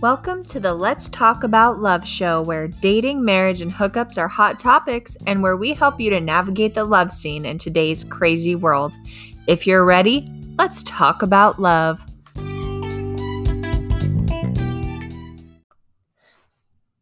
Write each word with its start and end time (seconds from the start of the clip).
Welcome 0.00 0.44
to 0.46 0.58
the 0.58 0.72
Let's 0.72 1.10
Talk 1.10 1.44
About 1.44 1.80
Love 1.80 2.08
show, 2.08 2.40
where 2.40 2.68
dating, 2.68 3.22
marriage, 3.22 3.60
and 3.60 3.70
hookups 3.70 4.16
are 4.16 4.28
hot 4.28 4.58
topics, 4.58 5.14
and 5.26 5.42
where 5.42 5.58
we 5.58 5.74
help 5.74 6.00
you 6.00 6.08
to 6.08 6.20
navigate 6.20 6.72
the 6.72 6.84
love 6.84 7.12
scene 7.12 7.44
in 7.44 7.58
today's 7.58 8.02
crazy 8.02 8.54
world. 8.54 8.94
If 9.46 9.66
you're 9.66 9.84
ready, 9.84 10.26
let's 10.56 10.82
talk 10.84 11.20
about 11.20 11.60
love. 11.60 12.02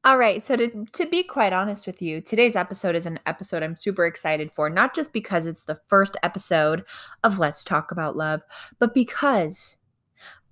All 0.02 0.18
right, 0.18 0.42
so 0.42 0.56
to, 0.56 0.84
to 0.92 1.06
be 1.06 1.22
quite 1.22 1.52
honest 1.52 1.86
with 1.86 2.02
you, 2.02 2.20
today's 2.20 2.56
episode 2.56 2.96
is 2.96 3.06
an 3.06 3.20
episode 3.26 3.62
I'm 3.62 3.76
super 3.76 4.06
excited 4.06 4.50
for, 4.50 4.68
not 4.68 4.92
just 4.92 5.12
because 5.12 5.46
it's 5.46 5.62
the 5.62 5.78
first 5.86 6.16
episode 6.24 6.84
of 7.22 7.38
Let's 7.38 7.62
Talk 7.62 7.92
About 7.92 8.16
Love, 8.16 8.42
but 8.80 8.92
because 8.92 9.76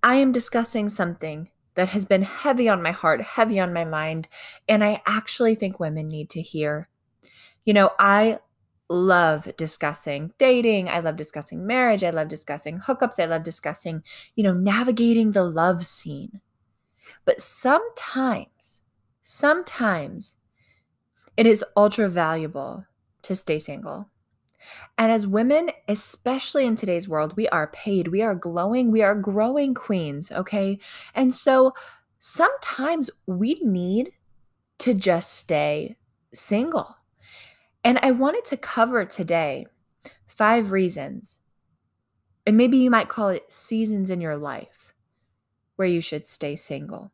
I 0.04 0.14
am 0.14 0.30
discussing 0.30 0.88
something 0.88 1.48
that 1.76 1.90
has 1.90 2.04
been 2.04 2.22
heavy 2.22 2.68
on 2.68 2.82
my 2.82 2.90
heart, 2.92 3.20
heavy 3.22 3.60
on 3.60 3.72
my 3.72 3.84
mind, 3.84 4.28
and 4.68 4.82
I 4.82 5.02
actually 5.06 5.54
think 5.54 5.78
women 5.78 6.08
need 6.08 6.30
to 6.30 6.42
hear. 6.42 6.88
You 7.64 7.74
know, 7.74 7.90
I 7.98 8.38
love 8.88 9.56
discussing 9.56 10.32
dating. 10.38 10.88
I 10.88 11.00
love 11.00 11.16
discussing 11.16 11.66
marriage. 11.66 12.04
I 12.04 12.10
love 12.10 12.28
discussing 12.28 12.80
hookups. 12.80 13.20
I 13.20 13.26
love 13.26 13.42
discussing, 13.42 14.02
you 14.34 14.44
know, 14.44 14.54
navigating 14.54 15.32
the 15.32 15.44
love 15.44 15.84
scene. 15.84 16.40
But 17.24 17.40
sometimes, 17.40 18.82
sometimes 19.22 20.36
it 21.36 21.46
is 21.46 21.64
ultra 21.76 22.08
valuable 22.08 22.86
to 23.22 23.36
stay 23.36 23.58
single. 23.58 24.10
And 24.98 25.12
as 25.12 25.26
women, 25.26 25.70
especially 25.88 26.66
in 26.66 26.76
today's 26.76 27.08
world, 27.08 27.36
we 27.36 27.48
are 27.48 27.66
paid, 27.68 28.08
we 28.08 28.22
are 28.22 28.34
glowing, 28.34 28.90
we 28.90 29.02
are 29.02 29.14
growing 29.14 29.74
queens, 29.74 30.32
okay? 30.32 30.78
And 31.14 31.34
so 31.34 31.72
sometimes 32.18 33.10
we 33.26 33.60
need 33.62 34.12
to 34.78 34.94
just 34.94 35.34
stay 35.34 35.96
single. 36.32 36.96
And 37.84 37.98
I 38.02 38.10
wanted 38.10 38.44
to 38.46 38.56
cover 38.56 39.04
today 39.04 39.66
five 40.26 40.72
reasons, 40.72 41.38
and 42.46 42.56
maybe 42.56 42.78
you 42.78 42.90
might 42.90 43.08
call 43.08 43.28
it 43.28 43.52
seasons 43.52 44.10
in 44.10 44.20
your 44.20 44.36
life 44.36 44.94
where 45.76 45.88
you 45.88 46.00
should 46.00 46.26
stay 46.26 46.56
single. 46.56 47.12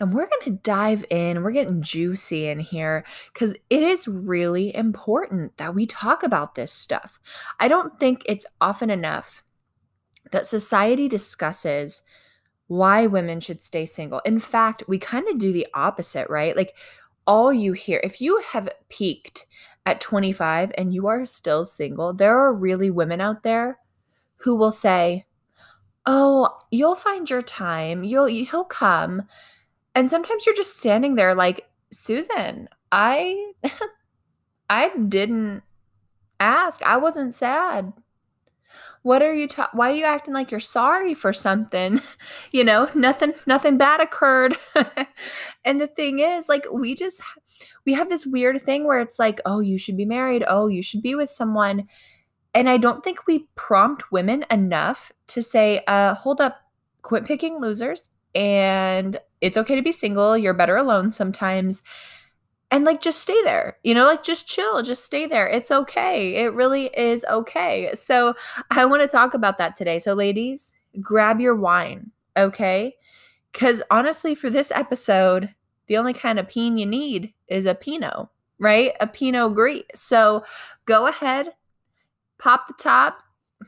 And 0.00 0.12
we're 0.12 0.28
going 0.28 0.42
to 0.44 0.60
dive 0.62 1.04
in, 1.10 1.42
we're 1.42 1.50
getting 1.52 1.82
juicy 1.82 2.46
in 2.48 2.60
here 2.60 3.04
because 3.32 3.54
it 3.70 3.82
is 3.82 4.08
really 4.08 4.74
important 4.74 5.56
that 5.56 5.74
we 5.74 5.86
talk 5.86 6.22
about 6.22 6.54
this 6.54 6.72
stuff. 6.72 7.18
I 7.60 7.68
don't 7.68 7.98
think 7.98 8.22
it's 8.26 8.46
often 8.60 8.90
enough 8.90 9.42
that 10.30 10.46
society 10.46 11.08
discusses 11.08 12.02
why 12.68 13.06
women 13.06 13.40
should 13.40 13.62
stay 13.62 13.86
single. 13.86 14.20
In 14.24 14.38
fact, 14.38 14.82
we 14.88 14.98
kind 14.98 15.28
of 15.28 15.38
do 15.38 15.52
the 15.52 15.66
opposite, 15.74 16.28
right? 16.28 16.56
Like, 16.56 16.74
all 17.26 17.52
you 17.52 17.72
hear, 17.72 18.00
if 18.02 18.20
you 18.20 18.40
have 18.52 18.68
peaked 18.88 19.46
at 19.84 20.00
25 20.00 20.72
and 20.76 20.92
you 20.92 21.06
are 21.06 21.24
still 21.26 21.64
single, 21.64 22.12
there 22.12 22.38
are 22.38 22.52
really 22.52 22.90
women 22.90 23.20
out 23.20 23.42
there 23.42 23.78
who 24.38 24.54
will 24.54 24.72
say, 24.72 25.26
"Oh, 26.04 26.58
you'll 26.70 26.94
find 26.94 27.28
your 27.28 27.42
time. 27.42 28.04
You'll 28.04 28.26
he'll 28.26 28.64
come." 28.64 29.22
And 29.96 30.10
sometimes 30.10 30.44
you're 30.44 30.54
just 30.54 30.76
standing 30.76 31.14
there 31.14 31.34
like, 31.34 31.66
Susan, 31.90 32.68
I 32.92 33.52
I 34.70 34.90
didn't 34.96 35.62
ask. 36.38 36.82
I 36.82 36.98
wasn't 36.98 37.34
sad. 37.34 37.94
What 39.02 39.22
are 39.22 39.32
you 39.32 39.48
ta- 39.48 39.70
why 39.72 39.92
are 39.92 39.94
you 39.94 40.04
acting 40.04 40.34
like 40.34 40.50
you're 40.50 40.60
sorry 40.60 41.14
for 41.14 41.32
something? 41.32 42.02
you 42.52 42.62
know, 42.62 42.90
nothing 42.94 43.32
nothing 43.46 43.78
bad 43.78 44.02
occurred. 44.02 44.56
and 45.64 45.80
the 45.80 45.86
thing 45.86 46.18
is, 46.18 46.46
like 46.46 46.66
we 46.70 46.94
just 46.94 47.22
we 47.86 47.94
have 47.94 48.10
this 48.10 48.26
weird 48.26 48.60
thing 48.60 48.84
where 48.84 49.00
it's 49.00 49.18
like, 49.18 49.40
"Oh, 49.46 49.60
you 49.60 49.78
should 49.78 49.96
be 49.96 50.04
married. 50.04 50.44
Oh, 50.46 50.66
you 50.66 50.82
should 50.82 51.02
be 51.02 51.14
with 51.14 51.30
someone." 51.30 51.88
And 52.52 52.68
I 52.68 52.76
don't 52.76 53.02
think 53.02 53.26
we 53.26 53.48
prompt 53.54 54.12
women 54.12 54.44
enough 54.50 55.12
to 55.28 55.42
say, 55.42 55.82
uh, 55.86 56.14
hold 56.14 56.40
up, 56.40 56.56
quit 57.02 57.26
picking 57.26 57.60
losers 57.60 58.10
and 58.36 59.16
it's 59.40 59.56
okay 59.56 59.74
to 59.74 59.82
be 59.82 59.92
single. 59.92 60.36
You're 60.36 60.54
better 60.54 60.76
alone 60.76 61.10
sometimes. 61.10 61.82
And 62.70 62.84
like, 62.84 63.00
just 63.00 63.20
stay 63.20 63.40
there, 63.44 63.78
you 63.82 63.94
know, 63.94 64.04
like 64.04 64.22
just 64.22 64.46
chill, 64.46 64.82
just 64.82 65.04
stay 65.04 65.26
there. 65.26 65.46
It's 65.46 65.70
okay. 65.70 66.36
It 66.36 66.52
really 66.52 66.86
is 66.86 67.24
okay. 67.30 67.90
So, 67.94 68.34
I 68.70 68.84
want 68.84 69.02
to 69.02 69.08
talk 69.08 69.34
about 69.34 69.58
that 69.58 69.76
today. 69.76 69.98
So, 69.98 70.14
ladies, 70.14 70.74
grab 71.00 71.40
your 71.40 71.54
wine, 71.54 72.10
okay? 72.36 72.96
Because 73.52 73.82
honestly, 73.90 74.34
for 74.34 74.50
this 74.50 74.72
episode, 74.72 75.54
the 75.86 75.96
only 75.96 76.12
kind 76.12 76.38
of 76.38 76.48
peen 76.48 76.76
you 76.76 76.86
need 76.86 77.32
is 77.46 77.66
a 77.66 77.74
Pinot, 77.74 78.28
right? 78.58 78.92
A 79.00 79.06
Pinot 79.06 79.54
Gris. 79.54 79.84
So, 79.94 80.44
go 80.86 81.06
ahead, 81.06 81.54
pop 82.38 82.66
the 82.66 82.74
top, 82.74 83.20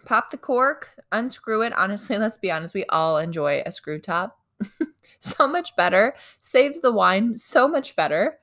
pop 0.04 0.32
the 0.32 0.36
cork, 0.36 0.90
unscrew 1.12 1.62
it. 1.62 1.72
Honestly, 1.72 2.18
let's 2.18 2.36
be 2.36 2.50
honest, 2.50 2.74
we 2.74 2.84
all 2.86 3.16
enjoy 3.16 3.62
a 3.64 3.70
screw 3.70 4.00
top. 4.00 4.37
so 5.18 5.46
much 5.46 5.74
better, 5.76 6.14
saves 6.40 6.80
the 6.80 6.92
wine 6.92 7.34
so 7.34 7.68
much 7.68 7.96
better. 7.96 8.38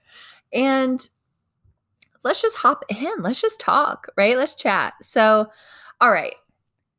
And 0.54 1.08
let's 2.24 2.42
just 2.42 2.58
hop 2.58 2.84
in. 2.90 3.14
Let's 3.20 3.42
just 3.42 3.60
talk, 3.60 4.08
right? 4.18 4.38
Let's 4.38 4.56
chat. 4.56 4.94
So, 5.02 5.48
all 6.02 6.12
right. 6.12 6.36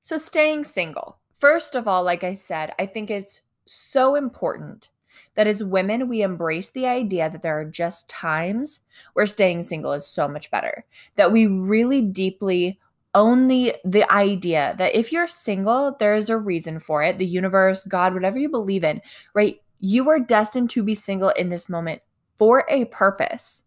So, 0.03 0.17
staying 0.17 0.65
single. 0.65 1.19
First 1.35 1.75
of 1.75 1.87
all, 1.87 2.03
like 2.03 2.25
I 2.25 2.35
said, 2.35 2.73
I 2.79 2.87
think 2.87 3.11
it's 3.11 3.43
so 3.67 4.15
important 4.15 4.89
that 5.35 5.47
as 5.47 5.63
women, 5.63 6.09
we 6.09 6.23
embrace 6.23 6.71
the 6.71 6.87
idea 6.87 7.29
that 7.29 7.43
there 7.43 7.59
are 7.59 7.65
just 7.65 8.09
times 8.09 8.81
where 9.13 9.27
staying 9.27 9.63
single 9.63 9.93
is 9.93 10.07
so 10.07 10.27
much 10.27 10.51
better, 10.51 10.85
that 11.17 11.33
we 11.33 11.47
really 11.47 12.01
deeply 12.01 12.79
own 13.17 13.49
the 13.49 13.75
the 13.85 14.09
idea 14.13 14.77
that 14.79 14.95
if 14.95 15.11
you're 15.11 15.27
single 15.27 15.97
there 15.99 16.15
is 16.15 16.29
a 16.29 16.39
reason 16.39 16.79
for 16.79 17.03
it 17.03 17.19
the 17.19 17.27
universe 17.27 17.85
god 17.85 18.15
whatever 18.15 18.39
you 18.39 18.49
believe 18.49 18.85
in 18.85 19.01
right 19.35 19.61
you 19.81 20.09
are 20.09 20.19
destined 20.19 20.71
to 20.71 20.83
be 20.83 20.95
single 20.95 21.31
in 21.31 21.49
this 21.49 21.69
moment 21.69 22.03
for 22.39 22.65
a 22.69 22.87
purpose. 22.87 23.65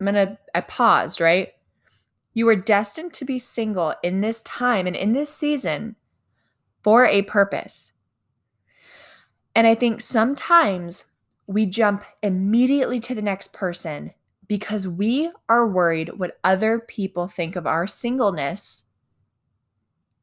I'm 0.00 0.06
going 0.06 0.14
to, 0.14 0.38
I 0.54 0.60
paused, 0.60 1.20
right? 1.20 1.48
You 2.32 2.48
are 2.48 2.56
destined 2.56 3.12
to 3.14 3.24
be 3.24 3.38
single 3.38 3.94
in 4.02 4.20
this 4.20 4.42
time 4.42 4.86
and 4.86 4.96
in 4.96 5.12
this 5.12 5.32
season 5.32 5.96
for 6.82 7.06
a 7.06 7.22
purpose. 7.22 7.92
And 9.54 9.66
I 9.66 9.74
think 9.74 10.00
sometimes 10.00 11.04
we 11.46 11.64
jump 11.66 12.04
immediately 12.22 12.98
to 13.00 13.14
the 13.14 13.22
next 13.22 13.52
person 13.52 14.12
because 14.48 14.86
we 14.86 15.30
are 15.48 15.66
worried 15.66 16.18
what 16.18 16.38
other 16.44 16.80
people 16.80 17.28
think 17.28 17.56
of 17.56 17.66
our 17.66 17.86
singleness 17.86 18.84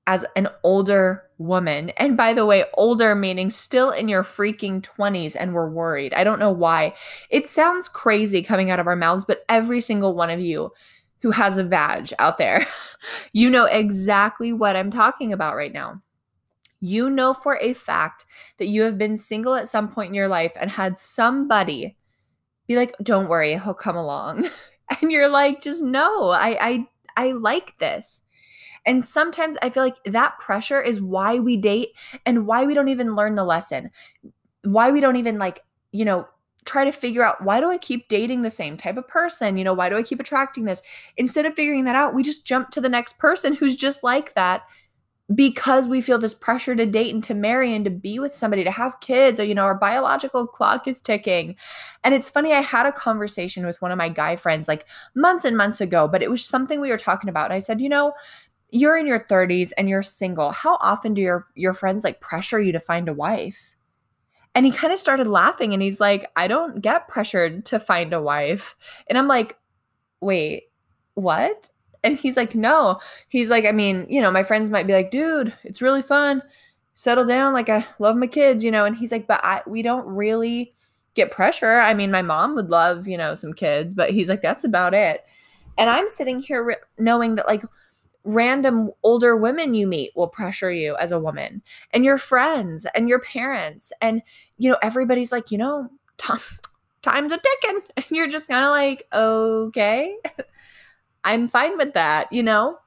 as 0.08 0.26
an 0.36 0.48
older 0.64 1.24
woman. 1.38 1.90
And 1.92 2.18
by 2.18 2.34
the 2.34 2.46
way, 2.46 2.66
older 2.74 3.16
meaning 3.16 3.50
still 3.50 3.92
in 3.92 4.10
your 4.10 4.24
freaking 4.24 4.82
20s 4.82 5.36
and 5.40 5.54
we're 5.54 5.70
worried. 5.70 6.14
I 6.14 6.24
don't 6.24 6.40
know 6.40 6.52
why. 6.52 6.96
It 7.30 7.48
sounds 7.48 7.88
crazy 7.88 8.42
coming 8.42 8.72
out 8.72 8.80
of 8.80 8.88
our 8.88 8.96
mouths, 8.96 9.26
but 9.26 9.46
every 9.48 9.82
single 9.82 10.16
one 10.16 10.30
of 10.30 10.40
you 10.40 10.72
who 11.22 11.32
has 11.32 11.58
a 11.58 11.64
vag 11.64 12.12
out 12.20 12.38
there, 12.38 12.68
you 13.34 13.50
know 13.50 13.66
exactly 13.66 14.52
what 14.52 14.76
I'm 14.76 14.92
talking 14.92 15.32
about 15.32 15.56
right 15.56 15.74
now. 15.74 16.02
You 16.80 17.10
know 17.10 17.36
for 17.36 17.58
a 17.62 17.74
fact 17.74 18.26
that 18.58 18.68
you 18.68 18.82
have 18.82 18.98
been 18.98 19.16
single 19.16 19.54
at 19.54 19.68
some 19.68 19.88
point 19.88 20.10
in 20.10 20.16
your 20.16 20.28
life 20.28 20.54
and 20.60 20.70
had 20.72 20.98
somebody 20.98 21.96
be 22.72 22.80
like, 22.80 22.96
"Don't 23.02 23.28
worry, 23.28 23.58
he'll 23.58 23.74
come 23.74 23.96
along." 23.98 24.50
and 25.02 25.12
you're 25.12 25.30
like, 25.30 25.62
"Just 25.62 25.84
no, 25.84 26.30
I 26.30 26.58
I 26.60 26.88
I 27.18 27.32
like 27.34 27.78
this." 27.78 28.22
And 28.86 29.06
sometimes 29.06 29.58
I 29.62 29.70
feel 29.70 29.84
like 29.84 29.98
that 30.06 30.40
pressure 30.40 30.82
is 30.82 31.02
why 31.02 31.40
we 31.40 31.56
date 31.58 31.90
and 32.26 32.48
why 32.48 32.64
we 32.64 32.74
don't 32.74 32.90
even 32.90 33.16
learn 33.16 33.36
the 33.36 33.44
lesson. 33.44 33.92
Why 34.64 34.90
we 34.90 35.02
don't 35.02 35.18
even 35.18 35.38
like, 35.38 35.64
you 35.92 36.04
know, 36.04 36.28
try 36.66 36.84
to 36.84 36.92
figure 36.92 37.24
out 37.24 37.44
why 37.44 37.60
do 37.60 37.70
I 37.70 37.78
keep 37.78 38.08
dating 38.08 38.42
the 38.42 38.50
same 38.50 38.78
type 38.78 38.98
of 38.98 39.08
person? 39.08 39.58
You 39.58 39.64
know, 39.64 39.74
why 39.74 39.90
do 39.90 39.98
I 39.98 40.04
keep 40.04 40.20
attracting 40.20 40.66
this? 40.66 40.82
Instead 41.18 41.46
of 41.46 41.54
figuring 41.54 41.86
that 41.86 41.96
out, 41.96 42.14
we 42.14 42.24
just 42.24 42.46
jump 42.46 42.70
to 42.72 42.82
the 42.82 42.90
next 42.90 43.20
person 43.20 43.54
who's 43.54 43.76
just 43.76 44.04
like 44.04 44.34
that 44.36 44.64
because 45.34 45.88
we 45.88 46.02
feel 46.02 46.18
this 46.18 46.34
pressure 46.34 46.76
to 46.76 46.86
date 46.86 47.14
and 47.14 47.24
to 47.24 47.34
marry 47.34 47.74
and 47.74 47.86
to 47.86 47.92
be 47.92 48.20
with 48.20 48.34
somebody, 48.34 48.64
to 48.64 48.72
have 48.72 49.00
kids, 49.00 49.40
or, 49.40 49.44
you 49.44 49.56
know, 49.56 49.64
our 49.64 49.76
biological 49.76 50.46
clock 50.46 50.88
is 50.88 51.02
ticking. 51.02 51.56
And 52.04 52.14
it's 52.14 52.30
funny, 52.30 52.54
I 52.54 52.62
had 52.62 52.86
a 52.86 52.92
conversation 52.92 53.66
with 53.66 53.82
one 53.82 53.92
of 53.92 53.98
my 53.98 54.10
guy 54.10 54.36
friends 54.36 54.68
like 54.68 54.86
months 55.16 55.46
and 55.46 55.56
months 55.56 55.80
ago, 55.80 56.08
but 56.08 56.22
it 56.22 56.30
was 56.30 56.44
something 56.44 56.82
we 56.82 56.90
were 56.90 56.98
talking 56.98 57.30
about. 57.30 57.46
And 57.46 57.54
I 57.54 57.60
said, 57.60 57.80
you 57.80 57.90
know, 57.90 58.14
you're 58.72 58.98
in 58.98 59.08
your 59.08 59.20
30s 59.20 59.72
and 59.78 59.90
you're 59.90 60.04
single. 60.04 60.52
How 60.52 60.78
often 60.82 61.14
do 61.14 61.22
your 61.22 61.46
your 61.56 61.74
friends 61.74 62.04
like 62.04 62.22
pressure 62.22 62.60
you 62.62 62.72
to 62.72 62.80
find 62.80 63.10
a 63.10 63.14
wife? 63.14 63.76
And 64.56 64.66
he 64.66 64.72
kind 64.72 64.94
of 64.94 65.00
started 65.00 65.28
laughing 65.28 65.74
and 65.74 65.82
he's 65.82 66.00
like, 66.02 66.30
"I 66.36 66.48
don't 66.48 66.82
get 66.82 67.08
pressured 67.08 67.66
to 67.66 67.80
find 67.80 68.14
a 68.14 68.22
wife." 68.22 68.76
And 69.08 69.18
I'm 69.18 69.28
like, 69.28 69.58
"Wait, 70.22 70.66
what?" 71.16 71.70
And 72.04 72.18
he's 72.18 72.38
like, 72.38 72.56
"No." 72.56 73.00
He's 73.30 73.50
like, 73.50 73.66
"I 73.66 73.72
mean, 73.72 74.06
you 74.10 74.22
know, 74.22 74.32
my 74.32 74.44
friends 74.44 74.70
might 74.70 74.88
be 74.88 74.94
like, 74.94 75.12
"Dude, 75.12 75.54
it's 75.64 75.82
really 75.82 76.02
fun 76.02 76.42
settle 76.94 77.26
down. 77.26 77.54
Like, 77.54 77.70
I 77.70 77.86
love 78.00 78.16
my 78.16 78.28
kids, 78.28 78.64
you 78.64 78.72
know? 78.72 78.86
And 78.86 78.96
he's 78.96 79.12
like, 79.12 79.28
but 79.28 79.40
I, 79.44 79.62
we 79.66 79.82
don't 79.82 80.08
really 80.16 80.74
get 81.16 81.32
pressure. 81.32 81.80
I 81.80 81.94
mean, 81.94 82.12
my 82.12 82.22
mom 82.22 82.56
would 82.56 82.70
love, 82.70 83.08
you 83.08 83.18
know, 83.18 83.36
some 83.36 83.54
kids, 83.54 83.94
but 83.94 84.12
he's 84.12 84.30
like, 84.30 84.42
that's 84.42 84.64
about 84.64 84.94
it. 84.94 85.26
And 85.78 85.90
I'm 85.90 86.08
sitting 86.08 86.40
here 86.40 86.64
re- 86.64 86.76
knowing 86.98 87.36
that, 87.36 87.48
like, 87.48 87.64
random 88.24 88.92
older 89.02 89.36
women 89.36 89.74
you 89.74 89.88
meet 89.88 90.12
will 90.16 90.28
pressure 90.28 90.72
you 90.72 90.96
as 90.98 91.12
a 91.12 91.20
woman 91.20 91.60
and 91.92 92.06
your 92.06 92.20
friends 92.20 92.86
and 92.94 93.10
your 93.10 93.18
parents 93.18 93.92
and 94.00 94.22
you 94.60 94.70
know 94.70 94.78
everybody's 94.84 95.32
like 95.32 95.50
you 95.50 95.58
know 95.58 95.90
time, 96.20 96.40
time's 97.02 97.32
a 97.32 97.40
ticking 97.40 97.80
and 97.98 98.06
you're 98.12 98.28
just 98.28 98.48
kind 98.48 98.64
of 98.64 98.70
like 98.70 99.08
okay 99.12 100.16
i'm 101.24 101.48
fine 101.48 101.78
with 101.78 101.94
that 101.94 102.32
you 102.32 102.44
know 102.44 102.78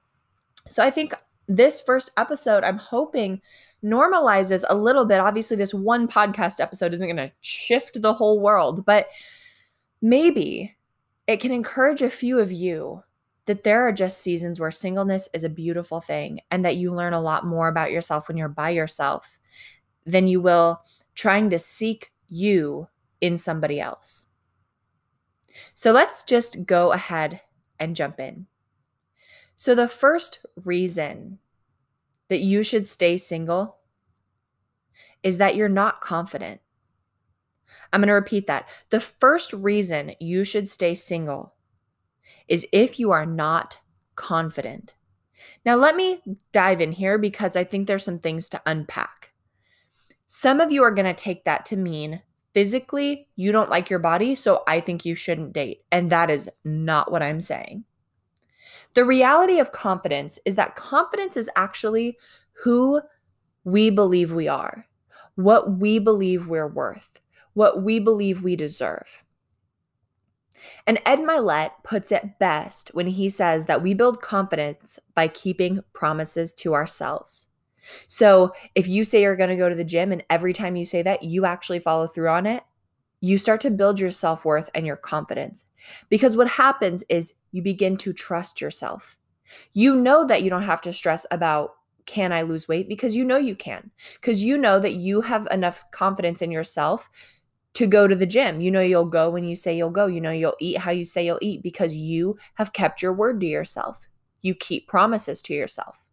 so 0.69 0.83
i 0.83 0.91
think 0.91 1.15
this 1.49 1.81
first 1.81 2.11
episode 2.17 2.65
i'm 2.65 2.79
hoping 2.79 3.41
normalizes 3.85 4.65
a 4.71 4.77
little 4.77 5.05
bit 5.05 5.21
obviously 5.21 5.57
this 5.57 5.75
one 5.75 6.09
podcast 6.09 6.61
episode 6.61 6.95
isn't 6.95 7.07
going 7.07 7.29
to 7.29 7.33
shift 7.41 8.01
the 8.01 8.15
whole 8.15 8.41
world 8.41 8.85
but 8.85 9.09
maybe 10.01 10.75
it 11.27 11.41
can 11.41 11.53
encourage 11.53 12.03
a 12.03 12.11
few 12.11 12.39
of 12.39 12.51
you 12.53 13.03
that 13.47 13.65
there 13.65 13.87
are 13.87 13.93
just 13.93 14.21
seasons 14.21 14.59
where 14.59 14.71
singleness 14.71 15.29
is 15.35 15.45
a 15.45 15.49
beautiful 15.49 16.01
thing 16.01 16.41
and 16.51 16.65
that 16.65 16.77
you 16.77 16.93
learn 16.93 17.13
a 17.13 17.21
lot 17.21 17.47
more 17.47 17.69
about 17.69 17.93
yourself 17.93 18.29
when 18.29 18.37
you're 18.37 18.49
by 18.49 18.71
yourself 18.71 19.39
than 20.07 20.29
you 20.29 20.41
will 20.41 20.83
trying 21.15 21.51
to 21.51 21.59
seek 21.59 22.11
you 22.29 22.89
in 23.21 23.37
somebody 23.37 23.81
else. 23.81 24.27
So 25.75 25.93
let's 25.93 26.25
just 26.25 26.67
go 26.67 26.93
ahead 26.93 27.41
and 27.85 27.95
jump 27.95 28.19
in. 28.19 28.47
So, 29.55 29.75
the 29.75 29.87
first 29.87 30.45
reason 30.65 31.39
that 32.29 32.41
you 32.41 32.65
should 32.65 32.89
stay 32.89 33.17
single 33.17 33.77
is 35.23 35.39
that 35.39 35.55
you're 35.55 35.69
not 35.69 36.01
confident. 36.01 36.61
I'm 37.93 38.01
going 38.01 38.09
to 38.09 38.15
repeat 38.15 38.49
that. 38.49 38.69
The 38.91 38.99
first 38.99 39.53
reason 39.53 40.15
you 40.19 40.45
should 40.45 40.69
stay 40.69 40.97
single 40.97 41.55
is 42.49 42.67
if 42.73 42.99
you 42.99 43.13
are 43.13 43.27
not 43.27 43.79
confident. 44.17 44.95
Now, 45.65 45.77
let 45.77 45.95
me 45.95 46.21
dive 46.53 46.81
in 46.81 46.93
here 46.93 47.19
because 47.19 47.55
I 47.55 47.65
think 47.65 47.87
there's 47.87 48.05
some 48.05 48.19
things 48.19 48.49
to 48.51 48.63
unpack. 48.67 49.33
Some 50.27 50.61
of 50.61 50.73
you 50.73 50.83
are 50.83 50.91
going 50.91 51.07
to 51.07 51.15
take 51.15 51.45
that 51.45 51.67
to 51.67 51.77
mean 51.77 52.23
physically 52.55 53.29
you 53.37 53.53
don't 53.53 53.69
like 53.69 53.91
your 53.91 53.99
body, 53.99 54.35
so 54.35 54.63
I 54.67 54.81
think 54.81 55.05
you 55.05 55.15
shouldn't 55.15 55.53
date. 55.53 55.83
And 55.93 56.11
that 56.11 56.31
is 56.31 56.49
not 56.65 57.13
what 57.13 57.23
I'm 57.23 57.41
saying. 57.41 57.85
The 58.95 59.05
reality 59.05 59.59
of 59.59 59.73
confidence 59.73 60.39
is 60.45 60.57
that 60.57 60.77
confidence 60.77 61.37
is 61.37 61.51
actually 61.57 62.17
who 62.63 63.03
we 63.65 63.91
believe 63.91 64.31
we 64.33 64.47
are, 64.47 64.87
what 65.35 65.79
we 65.79 65.99
believe 65.99 66.47
we're 66.47 66.69
worth, 66.69 67.21
what 67.55 67.83
we 67.83 67.99
believe 67.99 68.43
we 68.43 68.55
deserve. 68.55 69.23
And 70.87 71.01
Ed 71.05 71.19
Mylett 71.19 71.73
puts 71.83 72.13
it 72.13 72.39
best 72.39 72.91
when 72.95 73.09
he 73.09 73.29
says 73.29 73.67
that 73.67 73.83
we 73.83 73.95
build 73.95 74.23
confidence 74.23 74.99
by 75.15 75.29
keeping 75.29 75.81
promises 75.93 76.53
to 76.55 76.75
ourselves. 76.75 77.49
So 78.09 78.53
if 78.75 78.89
you 78.89 79.05
say 79.05 79.23
you're 79.23 79.37
going 79.37 79.51
to 79.51 79.57
go 79.57 79.69
to 79.69 79.75
the 79.75 79.85
gym 79.85 80.13
and 80.13 80.25
every 80.31 80.53
time 80.53 80.77
you 80.77 80.85
say 80.85 81.03
that, 81.03 81.23
you 81.23 81.45
actually 81.45 81.81
follow 81.81 82.07
through 82.07 82.29
on 82.29 82.47
it, 82.47 82.63
you 83.21 83.39
start 83.39 83.61
to 83.63 83.71
build 83.71 83.99
your 83.99 84.11
self 84.11 84.45
worth 84.45 84.69
and 84.75 84.87
your 84.87 84.97
confidence. 84.97 85.65
Because 86.09 86.37
what 86.37 86.49
happens 86.49 87.05
is 87.09 87.35
you 87.53 87.63
begin 87.63 87.97
to 87.99 88.13
trust 88.13 88.61
yourself. 88.61 89.17
You 89.73 89.97
know 89.97 90.27
that 90.27 90.43
you 90.43 90.51
don't 90.51 90.63
have 90.63 90.81
to 90.83 90.93
stress 90.93 91.27
about 91.31 91.75
can 92.07 92.33
I 92.33 92.43
lose 92.43 92.69
weight 92.69 92.89
because 92.89 93.17
you 93.17 93.25
know 93.25 93.39
you 93.39 93.57
can. 93.57 93.91
Because 94.21 94.43
you 94.43 94.59
know 94.59 94.79
that 94.79 94.97
you 94.97 95.23
have 95.23 95.49
enough 95.51 95.85
confidence 95.91 96.43
in 96.43 96.51
yourself 96.51 97.09
to 97.75 97.87
go 97.87 98.07
to 98.07 98.15
the 98.15 98.27
gym. 98.27 98.61
You 98.61 98.71
know, 98.71 98.81
you'll 98.81 99.05
go 99.05 99.31
when 99.31 99.45
you 99.45 99.57
say 99.57 99.77
you'll 99.77 99.91
go. 99.91 100.07
You 100.07 100.21
know, 100.21 100.31
you'll 100.31 100.57
eat 100.61 100.79
how 100.79 100.91
you 100.91 101.05
say 101.05 101.25
you'll 101.25 101.39
eat 101.43 101.63
because 101.63 101.95
you 101.95 102.37
have 102.55 102.73
kept 102.73 103.03
your 103.03 103.13
word 103.13 103.41
to 103.41 103.47
yourself. 103.47 104.07
You 104.43 104.55
keep 104.55 104.87
promises 104.87 105.43
to 105.43 105.55
yourself. 105.55 106.04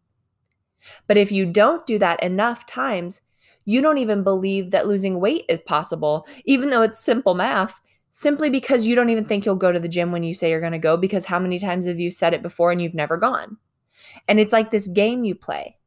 But 1.08 1.18
if 1.18 1.32
you 1.32 1.46
don't 1.46 1.86
do 1.86 1.98
that 2.00 2.22
enough 2.24 2.66
times, 2.66 3.22
you 3.66 3.82
don't 3.82 4.00
even 4.00 4.24
believe 4.24 4.72
that 4.72 4.88
losing 4.88 5.20
weight 5.20 5.46
is 5.48 5.60
possible, 5.66 6.28
even 6.46 6.70
though 6.70 6.82
it's 6.82 7.00
simple 7.00 7.36
math, 7.36 7.80
simply 8.12 8.50
because 8.50 8.88
you 8.88 8.96
don't 8.96 9.10
even 9.10 9.26
think 9.26 9.46
you'll 9.46 9.56
go 9.56 9.72
to 9.72 9.80
the 9.80 9.88
gym 9.88 10.12
when 10.12 10.24
you 10.24 10.34
say 10.34 10.50
you're 10.50 10.60
going 10.60 10.72
to 10.72 10.80
go. 10.80 10.98
Because 10.98 11.26
how 11.26 11.40
many 11.40 11.60
times 11.60 11.86
have 11.86 12.00
you 12.00 12.12
said 12.12 12.34
it 12.34 12.42
before 12.42 12.72
and 12.72 12.82
you've 12.82 12.94
never 12.94 13.18
gone? 13.18 13.58
And 14.28 14.40
it's 14.40 14.54
like 14.54 14.72
this 14.72 14.88
game 14.88 15.24
you 15.24 15.36
play. 15.36 15.78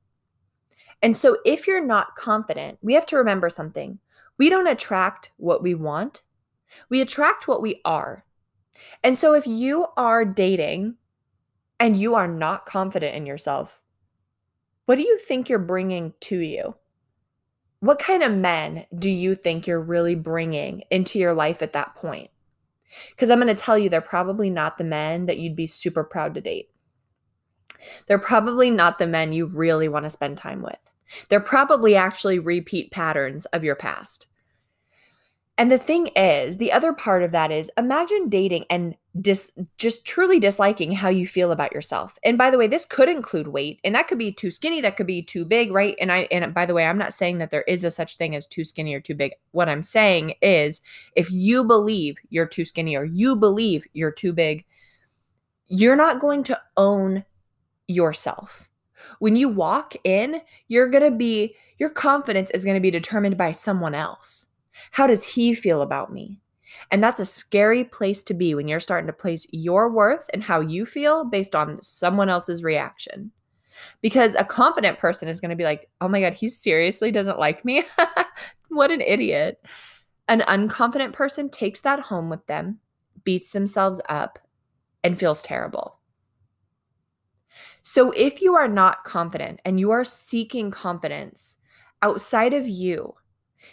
And 1.02 1.14
so 1.14 1.38
if 1.44 1.66
you're 1.66 1.84
not 1.84 2.14
confident, 2.16 2.78
we 2.80 2.94
have 2.94 3.06
to 3.06 3.16
remember 3.16 3.50
something 3.50 3.98
we 4.36 4.50
don't 4.50 4.66
attract 4.66 5.30
what 5.36 5.62
we 5.62 5.74
want, 5.74 6.22
we 6.88 7.00
attract 7.00 7.46
what 7.46 7.62
we 7.62 7.80
are. 7.84 8.24
And 9.02 9.16
so 9.16 9.34
if 9.34 9.46
you 9.46 9.86
are 9.96 10.24
dating 10.24 10.96
and 11.78 11.96
you 11.96 12.14
are 12.14 12.26
not 12.26 12.66
confident 12.66 13.14
in 13.14 13.26
yourself, 13.26 13.80
what 14.86 14.96
do 14.96 15.02
you 15.02 15.18
think 15.18 15.48
you're 15.48 15.58
bringing 15.58 16.14
to 16.20 16.38
you? 16.38 16.74
What 17.80 17.98
kind 17.98 18.22
of 18.22 18.32
men 18.32 18.86
do 18.98 19.10
you 19.10 19.34
think 19.34 19.66
you're 19.66 19.80
really 19.80 20.14
bringing 20.14 20.82
into 20.90 21.18
your 21.18 21.34
life 21.34 21.62
at 21.62 21.74
that 21.74 21.94
point? 21.94 22.30
Because 23.10 23.30
I'm 23.30 23.40
going 23.40 23.54
to 23.54 23.60
tell 23.60 23.76
you, 23.76 23.88
they're 23.88 24.00
probably 24.00 24.50
not 24.50 24.78
the 24.78 24.84
men 24.84 25.26
that 25.26 25.38
you'd 25.38 25.56
be 25.56 25.66
super 25.66 26.04
proud 26.04 26.34
to 26.34 26.40
date. 26.40 26.70
They're 28.06 28.18
probably 28.18 28.70
not 28.70 28.98
the 28.98 29.06
men 29.06 29.32
you 29.32 29.46
really 29.46 29.88
want 29.88 30.04
to 30.04 30.10
spend 30.10 30.36
time 30.36 30.62
with. 30.62 30.90
They're 31.28 31.40
probably 31.40 31.94
actually 31.96 32.38
repeat 32.38 32.90
patterns 32.90 33.44
of 33.46 33.64
your 33.64 33.74
past. 33.74 34.26
And 35.56 35.70
the 35.70 35.78
thing 35.78 36.08
is, 36.08 36.56
the 36.56 36.72
other 36.72 36.92
part 36.92 37.22
of 37.22 37.32
that 37.32 37.52
is 37.52 37.70
imagine 37.76 38.28
dating 38.28 38.64
and 38.70 38.96
dis- 39.20 39.52
just 39.78 40.04
truly 40.04 40.40
disliking 40.40 40.92
how 40.92 41.08
you 41.08 41.26
feel 41.26 41.52
about 41.52 41.72
yourself. 41.72 42.18
And 42.24 42.38
by 42.38 42.50
the 42.50 42.58
way, 42.58 42.66
this 42.66 42.84
could 42.84 43.08
include 43.08 43.48
weight, 43.48 43.80
and 43.84 43.94
that 43.94 44.08
could 44.08 44.18
be 44.18 44.32
too 44.32 44.50
skinny, 44.50 44.80
that 44.80 44.96
could 44.96 45.06
be 45.06 45.22
too 45.22 45.44
big, 45.44 45.72
right? 45.72 45.96
And 46.00 46.12
I 46.12 46.28
and 46.30 46.52
by 46.52 46.66
the 46.66 46.74
way, 46.74 46.86
I'm 46.86 46.98
not 46.98 47.14
saying 47.14 47.38
that 47.38 47.50
there 47.50 47.62
is 47.62 47.84
a 47.84 47.90
such 47.90 48.16
thing 48.16 48.34
as 48.34 48.46
too 48.46 48.64
skinny 48.64 48.94
or 48.94 49.00
too 49.00 49.14
big. 49.14 49.32
What 49.52 49.68
I'm 49.68 49.82
saying 49.82 50.34
is 50.42 50.80
if 51.16 51.30
you 51.30 51.64
believe 51.64 52.16
you're 52.30 52.46
too 52.46 52.64
skinny 52.64 52.96
or 52.96 53.04
you 53.04 53.36
believe 53.36 53.86
you're 53.92 54.10
too 54.10 54.32
big, 54.32 54.64
you're 55.66 55.96
not 55.96 56.20
going 56.20 56.42
to 56.44 56.60
own 56.76 57.24
yourself 57.86 58.68
when 59.18 59.36
you 59.36 59.48
walk 59.48 59.94
in, 60.04 60.40
you're 60.68 60.88
going 60.88 61.04
to 61.04 61.16
be, 61.16 61.54
your 61.78 61.90
confidence 61.90 62.50
is 62.52 62.64
going 62.64 62.74
to 62.74 62.80
be 62.80 62.90
determined 62.90 63.36
by 63.36 63.52
someone 63.52 63.94
else. 63.94 64.46
How 64.92 65.06
does 65.06 65.24
he 65.34 65.54
feel 65.54 65.82
about 65.82 66.12
me? 66.12 66.40
And 66.90 67.02
that's 67.02 67.20
a 67.20 67.26
scary 67.26 67.84
place 67.84 68.22
to 68.24 68.34
be 68.34 68.54
when 68.54 68.68
you're 68.68 68.80
starting 68.80 69.06
to 69.06 69.12
place 69.12 69.46
your 69.50 69.90
worth 69.90 70.28
and 70.32 70.42
how 70.42 70.60
you 70.60 70.86
feel 70.86 71.24
based 71.24 71.54
on 71.54 71.80
someone 71.82 72.28
else's 72.28 72.62
reaction. 72.62 73.32
Because 74.00 74.34
a 74.34 74.44
confident 74.44 74.98
person 74.98 75.28
is 75.28 75.40
going 75.40 75.50
to 75.50 75.56
be 75.56 75.64
like, 75.64 75.88
oh 76.00 76.08
my 76.08 76.20
God, 76.20 76.34
he 76.34 76.48
seriously 76.48 77.10
doesn't 77.10 77.38
like 77.38 77.64
me? 77.64 77.84
what 78.68 78.90
an 78.90 79.00
idiot. 79.00 79.60
An 80.28 80.40
unconfident 80.40 81.12
person 81.12 81.50
takes 81.50 81.80
that 81.82 82.00
home 82.00 82.30
with 82.30 82.46
them, 82.46 82.78
beats 83.24 83.52
themselves 83.52 84.00
up, 84.08 84.38
and 85.02 85.18
feels 85.18 85.42
terrible. 85.42 85.98
So 87.82 88.12
if 88.12 88.40
you 88.40 88.54
are 88.54 88.68
not 88.68 89.04
confident 89.04 89.60
and 89.64 89.78
you 89.78 89.90
are 89.90 90.04
seeking 90.04 90.70
confidence 90.70 91.58
outside 92.00 92.54
of 92.54 92.66
you, 92.66 93.14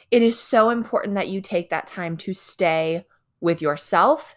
it 0.09 0.21
is 0.21 0.39
so 0.39 0.69
important 0.69 1.15
that 1.15 1.29
you 1.29 1.41
take 1.41 1.69
that 1.69 1.87
time 1.87 2.17
to 2.17 2.33
stay 2.33 3.05
with 3.39 3.61
yourself 3.61 4.35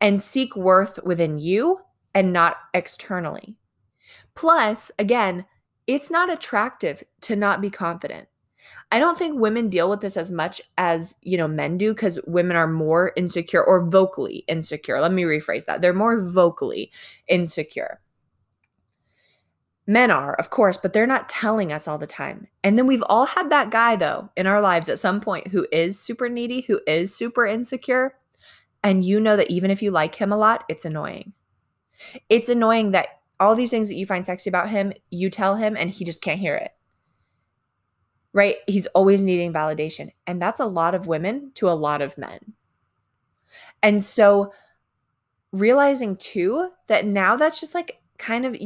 and 0.00 0.22
seek 0.22 0.54
worth 0.56 0.98
within 1.04 1.38
you 1.38 1.80
and 2.14 2.32
not 2.32 2.56
externally. 2.72 3.56
Plus, 4.34 4.90
again, 4.98 5.46
it's 5.86 6.10
not 6.10 6.32
attractive 6.32 7.02
to 7.22 7.36
not 7.36 7.60
be 7.60 7.70
confident. 7.70 8.28
I 8.90 8.98
don't 8.98 9.18
think 9.18 9.38
women 9.38 9.68
deal 9.68 9.90
with 9.90 10.00
this 10.00 10.16
as 10.16 10.30
much 10.30 10.60
as, 10.78 11.16
you 11.22 11.36
know, 11.36 11.48
men 11.48 11.76
do 11.76 11.94
cuz 11.94 12.18
women 12.26 12.56
are 12.56 12.68
more 12.68 13.12
insecure 13.16 13.62
or 13.62 13.88
vocally 13.88 14.44
insecure. 14.46 15.00
Let 15.00 15.12
me 15.12 15.22
rephrase 15.22 15.64
that. 15.66 15.80
They're 15.80 15.92
more 15.92 16.20
vocally 16.20 16.92
insecure. 17.28 18.00
Men 19.86 20.10
are, 20.10 20.34
of 20.34 20.48
course, 20.50 20.78
but 20.78 20.92
they're 20.92 21.06
not 21.06 21.28
telling 21.28 21.70
us 21.70 21.86
all 21.86 21.98
the 21.98 22.06
time. 22.06 22.48
And 22.62 22.78
then 22.78 22.86
we've 22.86 23.02
all 23.02 23.26
had 23.26 23.50
that 23.50 23.70
guy, 23.70 23.96
though, 23.96 24.30
in 24.36 24.46
our 24.46 24.60
lives 24.60 24.88
at 24.88 24.98
some 24.98 25.20
point 25.20 25.48
who 25.48 25.66
is 25.70 25.98
super 25.98 26.28
needy, 26.28 26.62
who 26.62 26.80
is 26.86 27.14
super 27.14 27.46
insecure. 27.46 28.14
And 28.82 29.04
you 29.04 29.20
know 29.20 29.36
that 29.36 29.50
even 29.50 29.70
if 29.70 29.82
you 29.82 29.90
like 29.90 30.14
him 30.14 30.32
a 30.32 30.38
lot, 30.38 30.64
it's 30.68 30.86
annoying. 30.86 31.34
It's 32.28 32.48
annoying 32.48 32.92
that 32.92 33.08
all 33.38 33.54
these 33.54 33.70
things 33.70 33.88
that 33.88 33.94
you 33.94 34.06
find 34.06 34.24
sexy 34.24 34.48
about 34.48 34.70
him, 34.70 34.92
you 35.10 35.28
tell 35.28 35.56
him 35.56 35.76
and 35.76 35.90
he 35.90 36.04
just 36.04 36.22
can't 36.22 36.40
hear 36.40 36.54
it. 36.54 36.70
Right? 38.32 38.56
He's 38.66 38.86
always 38.88 39.24
needing 39.24 39.52
validation. 39.52 40.12
And 40.26 40.40
that's 40.40 40.60
a 40.60 40.66
lot 40.66 40.94
of 40.94 41.06
women 41.06 41.52
to 41.56 41.68
a 41.68 41.72
lot 41.72 42.00
of 42.00 42.16
men. 42.18 42.54
And 43.82 44.02
so 44.02 44.52
realizing 45.52 46.16
too 46.16 46.70
that 46.88 47.06
now 47.06 47.36
that's 47.36 47.60
just 47.60 47.74
like 47.74 48.00
kind 48.18 48.44
of 48.44 48.56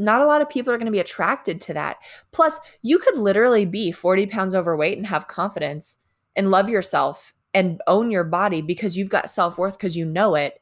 not 0.00 0.22
a 0.22 0.26
lot 0.26 0.42
of 0.42 0.48
people 0.48 0.72
are 0.72 0.78
going 0.78 0.86
to 0.86 0.92
be 0.92 0.98
attracted 0.98 1.60
to 1.62 1.74
that. 1.74 1.98
Plus, 2.32 2.58
you 2.82 2.98
could 2.98 3.16
literally 3.16 3.64
be 3.64 3.92
40 3.92 4.26
pounds 4.26 4.54
overweight 4.54 4.96
and 4.96 5.06
have 5.06 5.28
confidence 5.28 5.98
and 6.34 6.50
love 6.50 6.68
yourself 6.68 7.34
and 7.52 7.80
own 7.86 8.10
your 8.10 8.24
body 8.24 8.62
because 8.62 8.96
you've 8.96 9.08
got 9.08 9.30
self 9.30 9.58
worth 9.58 9.76
because 9.76 9.96
you 9.96 10.04
know 10.04 10.34
it. 10.34 10.60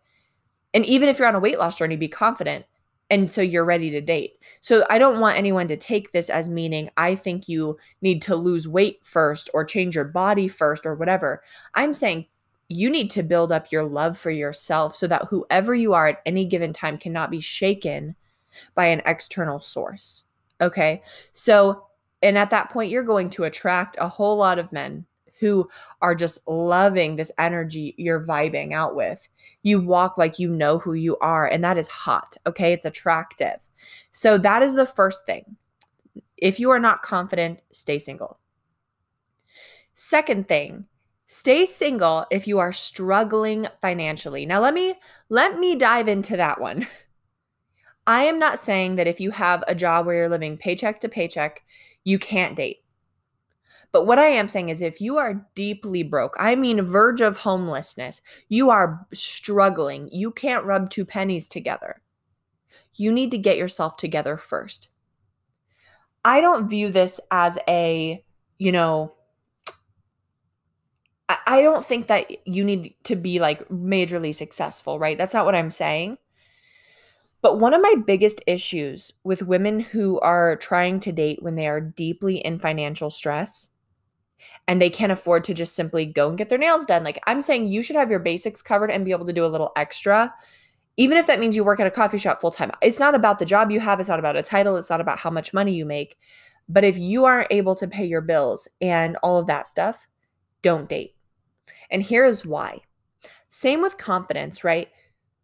And 0.75 0.85
even 0.87 1.09
if 1.09 1.18
you're 1.18 1.28
on 1.28 1.35
a 1.35 1.40
weight 1.40 1.59
loss 1.59 1.78
journey, 1.78 1.97
be 1.97 2.09
confident. 2.09 2.66
And 3.11 3.30
so 3.30 3.40
you're 3.40 3.64
ready 3.64 3.90
to 3.90 4.02
date. 4.02 4.35
So 4.61 4.85
I 4.90 4.99
don't 4.99 5.21
want 5.21 5.38
anyone 5.38 5.66
to 5.68 5.76
take 5.76 6.11
this 6.11 6.28
as 6.28 6.50
meaning 6.50 6.90
I 6.99 7.14
think 7.14 7.49
you 7.49 7.78
need 8.02 8.21
to 8.23 8.37
lose 8.37 8.68
weight 8.68 8.99
first 9.02 9.49
or 9.54 9.64
change 9.64 9.95
your 9.95 10.04
body 10.04 10.47
first 10.47 10.85
or 10.85 10.95
whatever. 10.95 11.42
I'm 11.75 11.95
saying 11.95 12.26
you 12.68 12.90
need 12.90 13.09
to 13.11 13.23
build 13.23 13.50
up 13.50 13.73
your 13.73 13.85
love 13.85 14.18
for 14.18 14.30
yourself 14.30 14.95
so 14.95 15.07
that 15.07 15.26
whoever 15.30 15.75
you 15.75 15.95
are 15.95 16.09
at 16.09 16.23
any 16.26 16.45
given 16.45 16.75
time 16.75 16.99
cannot 16.99 17.30
be 17.30 17.40
shaken 17.40 18.14
by 18.75 18.87
an 18.87 19.03
external 19.07 19.61
source. 19.61 20.25
Okay. 20.61 21.03
So, 21.33 21.85
and 22.23 22.37
at 22.37 22.50
that 22.50 22.71
point, 22.71 22.91
you're 22.91 23.03
going 23.05 23.31
to 23.31 23.45
attract 23.45 23.97
a 23.99 24.09
whole 24.09 24.37
lot 24.37 24.59
of 24.59 24.73
men 24.73 25.07
who 25.41 25.69
are 26.03 26.17
just 26.17 26.47
loving 26.49 27.15
this 27.15 27.31
energy 27.38 27.95
you're 27.97 28.25
vibing 28.25 28.73
out 28.73 28.97
with. 28.97 29.29
You 29.62 29.81
walk 29.81 30.19
like 30.19 30.38
you 30.41 30.49
know 30.50 30.79
who 30.79 30.95
you 30.95 31.17
are, 31.19 31.47
and 31.47 31.62
that 31.62 31.79
is 31.79 31.88
hot. 31.88 32.37
Okay. 32.47 32.73
It's 32.73 32.85
attractive. 32.85 33.59
So, 34.11 34.38
that 34.38 34.62
is 34.62 34.75
the 34.75 34.87
first 34.87 35.27
thing. 35.27 35.57
If 36.37 36.61
you 36.61 36.71
are 36.71 36.81
not 36.81 37.03
confident, 37.03 37.61
stay 37.73 37.99
single. 37.99 38.38
Second 39.95 40.47
thing, 40.47 40.87
stay 41.27 41.67
single 41.67 42.25
if 42.31 42.47
you 42.47 42.61
are 42.61 42.71
struggling 42.71 43.67
financially. 43.81 44.47
Now 44.47 44.61
let 44.61 44.73
me 44.73 44.95
let 45.29 45.59
me 45.59 45.75
dive 45.75 46.07
into 46.07 46.37
that 46.37 46.61
one. 46.61 46.87
I 48.09 48.25
am 48.25 48.38
not 48.38 48.59
saying 48.59 48.97
that 48.97 49.07
if 49.07 49.21
you 49.21 49.33
have 49.33 49.62
a 49.69 49.75
job 49.75 50.07
where 50.07 50.17
you're 50.17 50.29
living 50.31 50.57
paycheck 50.57 50.99
to 51.00 51.11
paycheck, 51.11 51.62
you 52.05 52.19
can't 52.19 52.57
date. 52.57 52.79
But 53.93 54.07
what 54.07 54.19
I 54.19 54.29
am 54.29 54.49
saying 54.49 54.71
is 54.71 54.81
if 54.81 54.99
you 54.99 55.19
are 55.19 55.47
deeply 55.55 56.03
broke, 56.03 56.35
I 56.38 56.55
mean 56.55 56.81
verge 56.81 57.21
of 57.21 57.37
homelessness, 57.37 58.23
you 58.49 58.71
are 58.71 59.07
struggling, 59.12 60.09
you 60.11 60.31
can't 60.31 60.65
rub 60.65 60.88
two 60.88 61.05
pennies 61.05 61.47
together. 61.49 62.00
You 62.95 63.12
need 63.12 63.31
to 63.31 63.38
get 63.38 63.59
yourself 63.59 63.99
together 63.99 64.38
first. 64.38 64.88
I 66.25 66.41
don't 66.41 66.69
view 66.69 66.88
this 66.88 67.21
as 67.31 67.59
a, 67.69 68.25
you 68.57 68.73
know, 68.73 69.12
I 71.29 71.61
don't 71.61 71.85
think 71.85 72.07
that 72.07 72.31
you 72.47 72.65
need 72.65 72.95
to 73.05 73.17
be 73.17 73.38
like 73.38 73.69
majorly 73.69 74.35
successful, 74.35 74.99
right? 74.99 75.19
That's 75.19 75.35
not 75.35 75.45
what 75.45 75.55
I'm 75.55 75.71
saying. 75.71 76.17
But 77.40 77.61
one 77.61 77.73
of 77.73 77.83
my 77.83 77.95
biggest 78.07 78.42
issues 78.47 79.12
with 79.23 79.42
women 79.42 79.80
who 79.80 80.18
are 80.21 80.57
trying 80.57 81.00
to 81.00 81.12
date 81.12 81.42
when 81.42 81.54
they 81.54 81.68
are 81.68 81.80
deeply 81.80 82.38
in 82.38 82.59
financial 82.59 83.11
stress 83.11 83.68
and 84.66 84.83
they 84.83 84.90
can't 84.90 85.12
afford 85.12 85.45
to 85.45 85.54
just 85.54 85.75
simply 85.75 86.04
go 86.04 86.28
and 86.28 86.38
get 86.38 86.49
their 86.49 86.59
nails 86.59 86.85
done. 86.85 87.04
Like 87.04 87.21
I'm 87.26 87.40
saying, 87.40 87.68
you 87.68 87.83
should 87.83 87.97
have 87.97 88.11
your 88.11 88.18
basics 88.18 88.62
covered 88.62 88.90
and 88.90 89.04
be 89.04 89.12
able 89.12 89.26
to 89.26 89.33
do 89.33 89.45
a 89.45 89.47
little 89.47 89.73
extra, 89.76 90.35
even 90.97 91.16
if 91.16 91.26
that 91.26 91.40
means 91.40 91.54
you 91.54 91.64
work 91.64 91.80
at 91.80 91.87
a 91.87 91.92
coffee 91.92 92.18
shop 92.18 92.40
full 92.40 92.50
time. 92.50 92.73
It's 92.83 93.00
not 93.00 93.14
about 93.14 93.38
the 93.38 93.45
job 93.45 93.71
you 93.71 93.80
have, 93.80 94.00
it's 94.00 94.09
not 94.09 94.18
about 94.18 94.37
a 94.37 94.42
title, 94.42 94.76
it's 94.76 94.90
not 94.90 95.00
about 95.00 95.18
how 95.18 95.30
much 95.30 95.54
money 95.54 95.75
you 95.75 95.85
make. 95.85 96.18
But 96.68 96.85
if 96.85 96.99
you 96.99 97.25
aren't 97.25 97.52
able 97.52 97.75
to 97.76 97.88
pay 97.88 98.04
your 98.04 98.21
bills 98.21 98.68
and 98.80 99.16
all 99.23 99.38
of 99.38 99.47
that 99.47 99.68
stuff, 99.68 100.07
don't 100.61 100.88
date. 100.88 101.14
And 101.90 102.02
here 102.02 102.26
is 102.26 102.45
why. 102.45 102.80
Same 103.49 103.80
with 103.80 103.97
confidence, 103.97 104.64
right? 104.64 104.88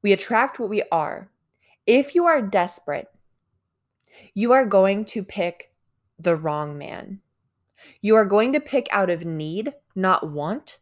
We 0.03 0.13
attract 0.13 0.59
what 0.59 0.69
we 0.69 0.83
are. 0.93 1.31
If 1.87 2.15
you 2.15 2.25
are 2.25 2.41
desperate, 2.41 3.09
you 4.33 4.53
are 4.53 4.65
going 4.65 5.05
to 5.07 5.23
pick 5.23 5.73
the 6.19 6.35
wrong 6.35 6.79
man. 6.79 7.21
You 8.01 8.17
are 8.17 8.25
going 8.25 8.55
to 8.55 8.61
pick 8.61 8.89
out 8.91 9.11
of 9.11 9.27
need, 9.27 9.75
not 9.95 10.31
want. 10.31 10.79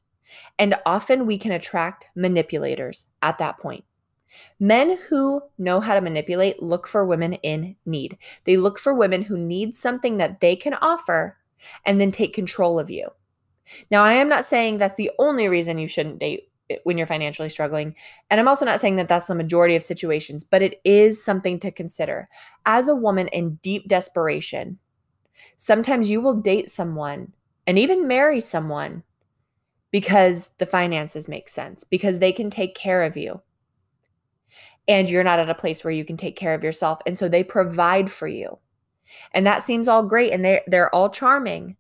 And 0.61 0.77
often 0.87 1.27
we 1.27 1.39
can 1.39 1.51
attract 1.51 2.07
manipulators 2.15 3.07
at 3.21 3.39
that 3.39 3.59
point. 3.59 3.85
Men 4.61 4.97
who 5.09 5.43
know 5.59 5.81
how 5.81 5.95
to 5.95 6.01
manipulate 6.01 6.63
look 6.63 6.87
for 6.87 7.05
women 7.05 7.35
in 7.35 7.75
need. 7.85 8.17
They 8.45 8.57
look 8.57 8.79
for 8.79 8.95
women 8.95 9.23
who 9.23 9.37
need 9.37 9.75
something 9.75 10.19
that 10.19 10.41
they 10.41 10.55
can 10.55 10.75
offer 10.75 11.37
and 11.85 12.01
then 12.01 12.13
take 12.13 12.33
control 12.33 12.79
of 12.79 12.91
you. 12.91 13.09
Now, 13.91 14.05
I 14.05 14.15
am 14.15 14.29
not 14.29 14.45
saying 14.45 14.79
that's 14.79 14.95
the 14.95 15.11
only 15.19 15.49
reason 15.49 15.79
you 15.79 15.89
shouldn't 15.89 16.21
date 16.21 16.52
when 16.85 16.99
you're 16.99 17.07
financially 17.07 17.49
struggling. 17.49 17.95
And 18.31 18.41
I'm 18.41 18.49
also 18.49 18.65
not 18.65 18.81
saying 18.81 18.97
that 18.97 19.09
that's 19.09 19.27
the 19.27 19.35
majority 19.35 19.77
of 19.77 19.85
situations, 19.85 20.45
but 20.45 20.63
it 20.63 20.81
is 20.85 21.23
something 21.23 21.59
to 21.61 21.71
consider. 21.71 22.29
As 22.67 22.89
a 22.89 22.95
woman 22.95 23.29
in 23.29 23.57
deep 23.63 23.89
desperation, 23.89 24.79
sometimes 25.57 26.11
you 26.11 26.21
will 26.21 26.35
date 26.35 26.71
someone 26.71 27.33
and 27.67 27.79
even 27.79 28.09
marry 28.09 28.41
someone 28.41 29.03
because 29.91 30.51
the 30.59 30.67
finances 30.67 31.29
make 31.29 31.49
sense, 31.49 31.85
because 31.85 32.19
they 32.19 32.33
can 32.33 32.51
take 32.51 32.75
care 32.75 33.03
of 33.03 33.17
you. 33.17 33.43
And 34.89 35.09
you're 35.09 35.23
not 35.23 35.39
at 35.39 35.51
a 35.51 35.55
place 35.55 35.85
where 35.85 35.93
you 35.93 36.05
can 36.05 36.17
take 36.17 36.35
care 36.35 36.55
of 36.55 36.65
yourself. 36.65 37.01
And 37.07 37.17
so 37.17 37.29
they 37.29 37.45
provide 37.45 38.11
for 38.11 38.27
you. 38.27 38.59
And 39.33 39.47
that 39.47 39.63
seems 39.63 39.87
all 39.87 40.03
great 40.03 40.33
and 40.33 40.45
they 40.45 40.63
they're 40.67 40.93
all 40.95 41.11
charming. 41.11 41.77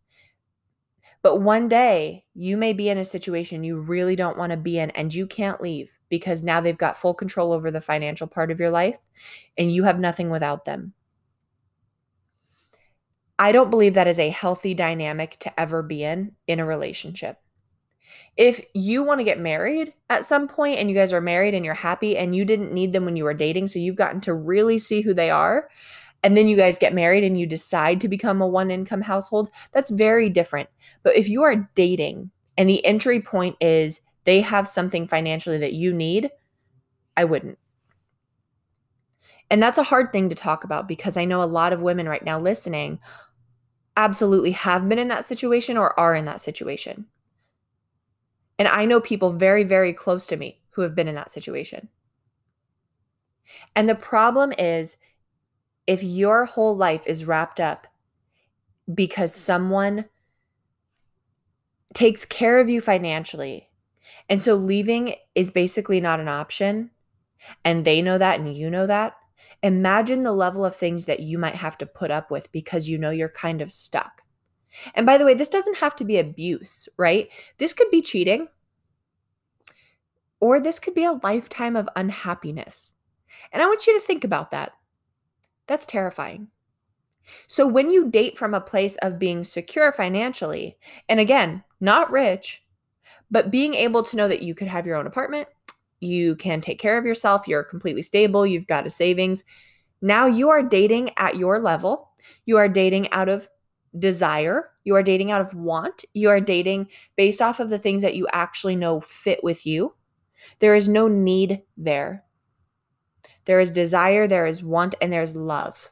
But 1.22 1.40
one 1.40 1.68
day 1.68 2.24
you 2.34 2.56
may 2.56 2.72
be 2.72 2.88
in 2.88 2.98
a 2.98 3.04
situation 3.04 3.62
you 3.62 3.78
really 3.78 4.16
don't 4.16 4.36
want 4.36 4.50
to 4.50 4.56
be 4.56 4.78
in 4.78 4.90
and 4.90 5.14
you 5.14 5.26
can't 5.26 5.60
leave 5.60 5.92
because 6.08 6.42
now 6.42 6.60
they've 6.60 6.76
got 6.76 6.96
full 6.96 7.14
control 7.14 7.52
over 7.52 7.70
the 7.70 7.80
financial 7.80 8.26
part 8.26 8.50
of 8.50 8.58
your 8.58 8.70
life 8.70 8.98
and 9.56 9.72
you 9.72 9.84
have 9.84 10.00
nothing 10.00 10.30
without 10.30 10.64
them. 10.64 10.94
I 13.38 13.52
don't 13.52 13.70
believe 13.70 13.94
that 13.94 14.08
is 14.08 14.18
a 14.18 14.28
healthy 14.30 14.74
dynamic 14.74 15.36
to 15.40 15.60
ever 15.60 15.82
be 15.82 16.02
in 16.02 16.32
in 16.46 16.60
a 16.60 16.66
relationship. 16.66 17.38
If 18.36 18.64
you 18.74 19.02
want 19.02 19.20
to 19.20 19.24
get 19.24 19.40
married 19.40 19.94
at 20.10 20.24
some 20.24 20.48
point 20.48 20.78
and 20.78 20.88
you 20.88 20.94
guys 20.94 21.12
are 21.12 21.20
married 21.20 21.54
and 21.54 21.64
you're 21.64 21.74
happy 21.74 22.16
and 22.16 22.34
you 22.34 22.44
didn't 22.44 22.72
need 22.72 22.92
them 22.92 23.04
when 23.04 23.16
you 23.16 23.24
were 23.24 23.34
dating, 23.34 23.68
so 23.68 23.78
you've 23.78 23.96
gotten 23.96 24.20
to 24.22 24.34
really 24.34 24.78
see 24.78 25.02
who 25.02 25.14
they 25.14 25.30
are, 25.30 25.68
and 26.22 26.36
then 26.36 26.48
you 26.48 26.56
guys 26.56 26.78
get 26.78 26.94
married 26.94 27.24
and 27.24 27.38
you 27.38 27.46
decide 27.46 28.00
to 28.00 28.08
become 28.08 28.40
a 28.40 28.46
one 28.46 28.70
income 28.70 29.02
household, 29.02 29.50
that's 29.72 29.90
very 29.90 30.30
different. 30.30 30.68
But 31.02 31.16
if 31.16 31.28
you 31.28 31.42
are 31.42 31.68
dating 31.74 32.30
and 32.56 32.68
the 32.68 32.84
entry 32.84 33.20
point 33.20 33.56
is 33.60 34.00
they 34.24 34.40
have 34.40 34.68
something 34.68 35.08
financially 35.08 35.58
that 35.58 35.72
you 35.72 35.92
need, 35.92 36.30
I 37.16 37.24
wouldn't. 37.24 37.58
And 39.50 39.62
that's 39.62 39.78
a 39.78 39.82
hard 39.82 40.12
thing 40.12 40.28
to 40.28 40.36
talk 40.36 40.64
about 40.64 40.88
because 40.88 41.16
I 41.16 41.24
know 41.24 41.42
a 41.42 41.44
lot 41.44 41.72
of 41.72 41.82
women 41.82 42.08
right 42.08 42.24
now 42.24 42.38
listening 42.38 43.00
absolutely 43.96 44.52
have 44.52 44.88
been 44.88 44.98
in 44.98 45.08
that 45.08 45.24
situation 45.24 45.76
or 45.76 45.98
are 45.98 46.14
in 46.14 46.24
that 46.24 46.40
situation. 46.40 47.06
And 48.58 48.68
I 48.68 48.84
know 48.84 49.00
people 49.00 49.32
very, 49.32 49.64
very 49.64 49.92
close 49.92 50.26
to 50.28 50.36
me 50.36 50.60
who 50.70 50.82
have 50.82 50.94
been 50.94 51.08
in 51.08 51.16
that 51.16 51.30
situation. 51.30 51.88
And 53.76 53.88
the 53.88 53.94
problem 53.94 54.52
is 54.58 54.96
if 55.92 56.02
your 56.02 56.46
whole 56.46 56.74
life 56.74 57.02
is 57.06 57.26
wrapped 57.26 57.60
up 57.60 57.86
because 58.92 59.34
someone 59.34 60.06
takes 61.92 62.24
care 62.24 62.58
of 62.60 62.70
you 62.70 62.80
financially, 62.80 63.68
and 64.26 64.40
so 64.40 64.54
leaving 64.54 65.14
is 65.34 65.50
basically 65.50 66.00
not 66.00 66.18
an 66.18 66.28
option, 66.28 66.90
and 67.62 67.84
they 67.84 68.00
know 68.00 68.16
that 68.16 68.40
and 68.40 68.56
you 68.56 68.70
know 68.70 68.86
that, 68.86 69.16
imagine 69.62 70.22
the 70.22 70.32
level 70.32 70.64
of 70.64 70.74
things 70.74 71.04
that 71.04 71.20
you 71.20 71.38
might 71.38 71.56
have 71.56 71.76
to 71.76 71.84
put 71.84 72.10
up 72.10 72.30
with 72.30 72.50
because 72.52 72.88
you 72.88 72.96
know 72.96 73.10
you're 73.10 73.28
kind 73.28 73.60
of 73.60 73.70
stuck. 73.70 74.22
And 74.94 75.04
by 75.04 75.18
the 75.18 75.26
way, 75.26 75.34
this 75.34 75.50
doesn't 75.50 75.76
have 75.76 75.94
to 75.96 76.04
be 76.04 76.16
abuse, 76.16 76.88
right? 76.96 77.28
This 77.58 77.74
could 77.74 77.90
be 77.90 78.00
cheating, 78.00 78.48
or 80.40 80.58
this 80.58 80.78
could 80.78 80.94
be 80.94 81.04
a 81.04 81.20
lifetime 81.22 81.76
of 81.76 81.86
unhappiness. 81.94 82.92
And 83.52 83.62
I 83.62 83.66
want 83.66 83.86
you 83.86 83.92
to 83.92 84.00
think 84.00 84.24
about 84.24 84.52
that. 84.52 84.72
That's 85.66 85.86
terrifying. 85.86 86.48
So 87.46 87.66
when 87.66 87.90
you 87.90 88.10
date 88.10 88.36
from 88.36 88.54
a 88.54 88.60
place 88.60 88.96
of 88.96 89.18
being 89.18 89.44
secure 89.44 89.92
financially, 89.92 90.76
and 91.08 91.20
again, 91.20 91.62
not 91.80 92.10
rich, 92.10 92.64
but 93.30 93.50
being 93.50 93.74
able 93.74 94.02
to 94.02 94.16
know 94.16 94.28
that 94.28 94.42
you 94.42 94.54
could 94.54 94.68
have 94.68 94.86
your 94.86 94.96
own 94.96 95.06
apartment, 95.06 95.48
you 96.00 96.34
can 96.36 96.60
take 96.60 96.80
care 96.80 96.98
of 96.98 97.06
yourself, 97.06 97.46
you're 97.46 97.62
completely 97.62 98.02
stable, 98.02 98.44
you've 98.44 98.66
got 98.66 98.86
a 98.86 98.90
savings. 98.90 99.44
Now 100.00 100.26
you 100.26 100.50
are 100.50 100.62
dating 100.62 101.10
at 101.16 101.36
your 101.36 101.60
level. 101.60 102.10
You 102.44 102.56
are 102.58 102.68
dating 102.68 103.10
out 103.12 103.28
of 103.28 103.48
desire. 103.98 104.70
You 104.84 104.96
are 104.96 105.02
dating 105.02 105.30
out 105.30 105.40
of 105.40 105.54
want. 105.54 106.04
You 106.12 106.28
are 106.30 106.40
dating 106.40 106.88
based 107.16 107.40
off 107.40 107.60
of 107.60 107.70
the 107.70 107.78
things 107.78 108.02
that 108.02 108.16
you 108.16 108.26
actually 108.32 108.74
know 108.74 109.00
fit 109.00 109.44
with 109.44 109.64
you. 109.64 109.94
There 110.58 110.74
is 110.74 110.88
no 110.88 111.06
need 111.06 111.62
there. 111.76 112.24
There 113.44 113.60
is 113.60 113.70
desire, 113.70 114.26
there 114.26 114.46
is 114.46 114.62
want, 114.62 114.94
and 115.00 115.12
there's 115.12 115.36
love. 115.36 115.90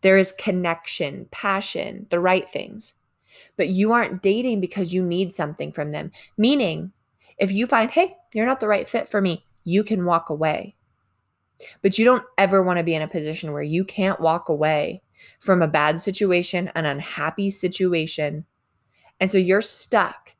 There 0.00 0.18
is 0.18 0.32
connection, 0.32 1.28
passion, 1.30 2.06
the 2.10 2.20
right 2.20 2.48
things. 2.48 2.94
But 3.56 3.68
you 3.68 3.92
aren't 3.92 4.22
dating 4.22 4.60
because 4.60 4.94
you 4.94 5.04
need 5.04 5.34
something 5.34 5.72
from 5.72 5.92
them. 5.92 6.10
Meaning, 6.36 6.92
if 7.38 7.52
you 7.52 7.66
find, 7.66 7.90
hey, 7.90 8.16
you're 8.32 8.46
not 8.46 8.60
the 8.60 8.68
right 8.68 8.88
fit 8.88 9.08
for 9.08 9.20
me, 9.20 9.44
you 9.64 9.84
can 9.84 10.04
walk 10.04 10.30
away. 10.30 10.74
But 11.82 11.98
you 11.98 12.04
don't 12.04 12.24
ever 12.38 12.62
want 12.62 12.78
to 12.78 12.84
be 12.84 12.94
in 12.94 13.02
a 13.02 13.08
position 13.08 13.52
where 13.52 13.62
you 13.62 13.84
can't 13.84 14.20
walk 14.20 14.48
away 14.48 15.02
from 15.40 15.62
a 15.62 15.68
bad 15.68 16.00
situation, 16.00 16.70
an 16.74 16.86
unhappy 16.86 17.50
situation. 17.50 18.44
And 19.20 19.30
so 19.30 19.38
you're 19.38 19.60
stuck 19.60 20.32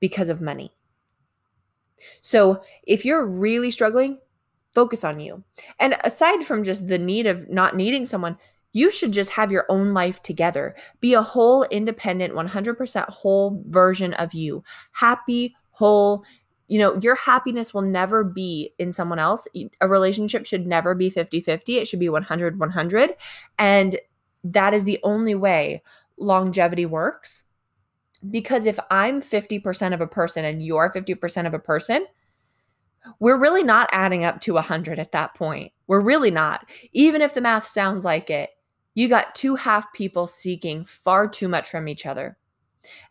because 0.00 0.28
of 0.28 0.40
money. 0.40 0.72
So 2.20 2.62
if 2.82 3.04
you're 3.04 3.26
really 3.26 3.70
struggling, 3.70 4.18
focus 4.72 5.04
on 5.04 5.20
you. 5.20 5.44
And 5.78 5.96
aside 6.04 6.44
from 6.44 6.64
just 6.64 6.88
the 6.88 6.98
need 6.98 7.26
of 7.26 7.48
not 7.48 7.76
needing 7.76 8.06
someone, 8.06 8.38
you 8.72 8.90
should 8.90 9.12
just 9.12 9.30
have 9.30 9.52
your 9.52 9.66
own 9.68 9.92
life 9.92 10.22
together. 10.22 10.74
Be 11.00 11.14
a 11.14 11.22
whole, 11.22 11.64
independent, 11.64 12.34
100% 12.34 13.08
whole 13.08 13.62
version 13.66 14.14
of 14.14 14.32
you. 14.32 14.64
Happy, 14.92 15.54
whole. 15.70 16.24
You 16.68 16.78
know, 16.78 16.98
your 17.02 17.16
happiness 17.16 17.74
will 17.74 17.82
never 17.82 18.24
be 18.24 18.72
in 18.78 18.92
someone 18.92 19.18
else. 19.18 19.46
A 19.82 19.88
relationship 19.88 20.46
should 20.46 20.66
never 20.66 20.94
be 20.94 21.10
50 21.10 21.40
50. 21.42 21.78
It 21.78 21.86
should 21.86 22.00
be 22.00 22.08
100 22.08 22.58
100. 22.58 23.14
And 23.58 23.98
that 24.44 24.72
is 24.72 24.84
the 24.84 24.98
only 25.02 25.34
way 25.34 25.82
longevity 26.16 26.86
works. 26.86 27.44
Because 28.30 28.66
if 28.66 28.78
I'm 28.90 29.20
50% 29.20 29.92
of 29.92 30.00
a 30.00 30.06
person 30.06 30.44
and 30.44 30.64
you're 30.64 30.92
50% 30.94 31.46
of 31.46 31.52
a 31.52 31.58
person, 31.58 32.06
we're 33.18 33.38
really 33.38 33.64
not 33.64 33.88
adding 33.92 34.24
up 34.24 34.40
to 34.42 34.54
100 34.54 34.98
at 34.98 35.12
that 35.12 35.34
point. 35.34 35.72
We're 35.86 36.00
really 36.00 36.30
not. 36.30 36.68
Even 36.92 37.22
if 37.22 37.34
the 37.34 37.40
math 37.40 37.66
sounds 37.66 38.04
like 38.04 38.30
it, 38.30 38.50
you 38.94 39.08
got 39.08 39.34
two 39.34 39.56
half 39.56 39.92
people 39.92 40.26
seeking 40.26 40.84
far 40.84 41.28
too 41.28 41.48
much 41.48 41.70
from 41.70 41.88
each 41.88 42.06
other. 42.06 42.36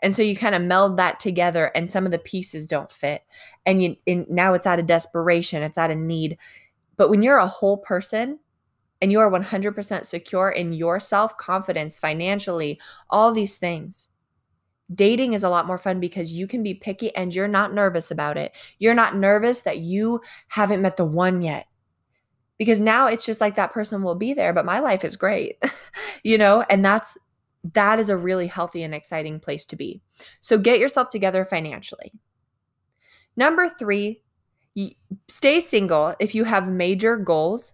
And 0.01 0.13
so 0.13 0.21
you 0.21 0.35
kind 0.35 0.55
of 0.55 0.61
meld 0.61 0.97
that 0.97 1.19
together 1.19 1.71
and 1.75 1.89
some 1.89 2.05
of 2.05 2.11
the 2.11 2.19
pieces 2.19 2.67
don't 2.67 2.91
fit. 2.91 3.23
And 3.65 3.81
you 3.81 3.95
and 4.05 4.29
now 4.29 4.53
it's 4.53 4.67
out 4.67 4.79
of 4.79 4.85
desperation, 4.85 5.63
it's 5.63 5.77
out 5.77 5.91
of 5.91 5.97
need. 5.97 6.37
But 6.97 7.09
when 7.09 7.23
you're 7.23 7.37
a 7.37 7.47
whole 7.47 7.77
person 7.77 8.39
and 9.01 9.11
you 9.11 9.19
are 9.19 9.31
100% 9.31 10.05
secure 10.05 10.49
in 10.49 10.73
your 10.73 10.99
self-confidence 10.99 11.97
financially, 11.97 12.79
all 13.09 13.31
these 13.31 13.57
things, 13.57 14.09
dating 14.93 15.33
is 15.33 15.43
a 15.43 15.49
lot 15.49 15.67
more 15.67 15.77
fun 15.77 15.99
because 15.99 16.33
you 16.33 16.47
can 16.47 16.63
be 16.63 16.73
picky 16.73 17.15
and 17.15 17.33
you're 17.33 17.47
not 17.47 17.73
nervous 17.73 18.11
about 18.11 18.37
it. 18.37 18.51
You're 18.79 18.93
not 18.93 19.15
nervous 19.15 19.61
that 19.63 19.79
you 19.79 20.21
haven't 20.49 20.81
met 20.81 20.97
the 20.97 21.05
one 21.05 21.41
yet. 21.41 21.67
Because 22.57 22.79
now 22.79 23.07
it's 23.07 23.25
just 23.25 23.41
like 23.41 23.55
that 23.55 23.71
person 23.71 24.03
will 24.03 24.15
be 24.15 24.33
there, 24.33 24.53
but 24.53 24.65
my 24.65 24.79
life 24.79 25.03
is 25.03 25.15
great. 25.15 25.61
you 26.23 26.37
know, 26.37 26.63
and 26.69 26.85
that's 26.85 27.17
that 27.73 27.99
is 27.99 28.09
a 28.09 28.17
really 28.17 28.47
healthy 28.47 28.83
and 28.83 28.93
exciting 28.93 29.39
place 29.39 29.65
to 29.67 29.75
be. 29.75 30.01
So 30.41 30.57
get 30.57 30.79
yourself 30.79 31.09
together 31.09 31.45
financially. 31.45 32.11
Number 33.35 33.69
3, 33.69 34.21
stay 35.27 35.59
single 35.59 36.15
if 36.19 36.35
you 36.35 36.43
have 36.43 36.67
major 36.69 37.17
goals 37.17 37.73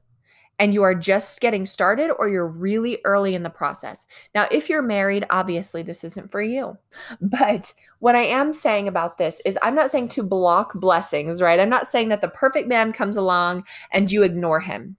and 0.60 0.74
you 0.74 0.84
are 0.84 0.96
just 0.96 1.40
getting 1.40 1.66
started 1.66 2.12
or 2.18 2.30
you're 2.30 2.48
really 2.48 3.00
early 3.06 3.36
in 3.36 3.44
the 3.44 3.50
process. 3.50 4.06
Now, 4.34 4.48
if 4.52 4.70
you're 4.70 4.82
married, 4.82 5.26
obviously 5.30 5.84
this 5.84 6.04
isn't 6.04 6.32
for 6.32 6.42
you. 6.42 6.78
But 7.22 7.74
what 8.00 8.16
I 8.16 8.24
am 8.24 8.54
saying 8.54 8.88
about 8.88 9.18
this 9.18 9.42
is 9.46 9.58
I'm 9.62 9.76
not 9.76 9.92
saying 9.92 10.10
to 10.10 10.24
block 10.24 10.74
blessings, 10.74 11.42
right? 11.42 11.60
I'm 11.60 11.70
not 11.70 11.88
saying 11.88 12.10
that 12.10 12.22
the 12.22 12.28
perfect 12.28 12.68
man 12.68 12.92
comes 12.92 13.18
along 13.18 13.66
and 13.92 14.12
you 14.12 14.24
ignore 14.24 14.60
him. 14.60 14.98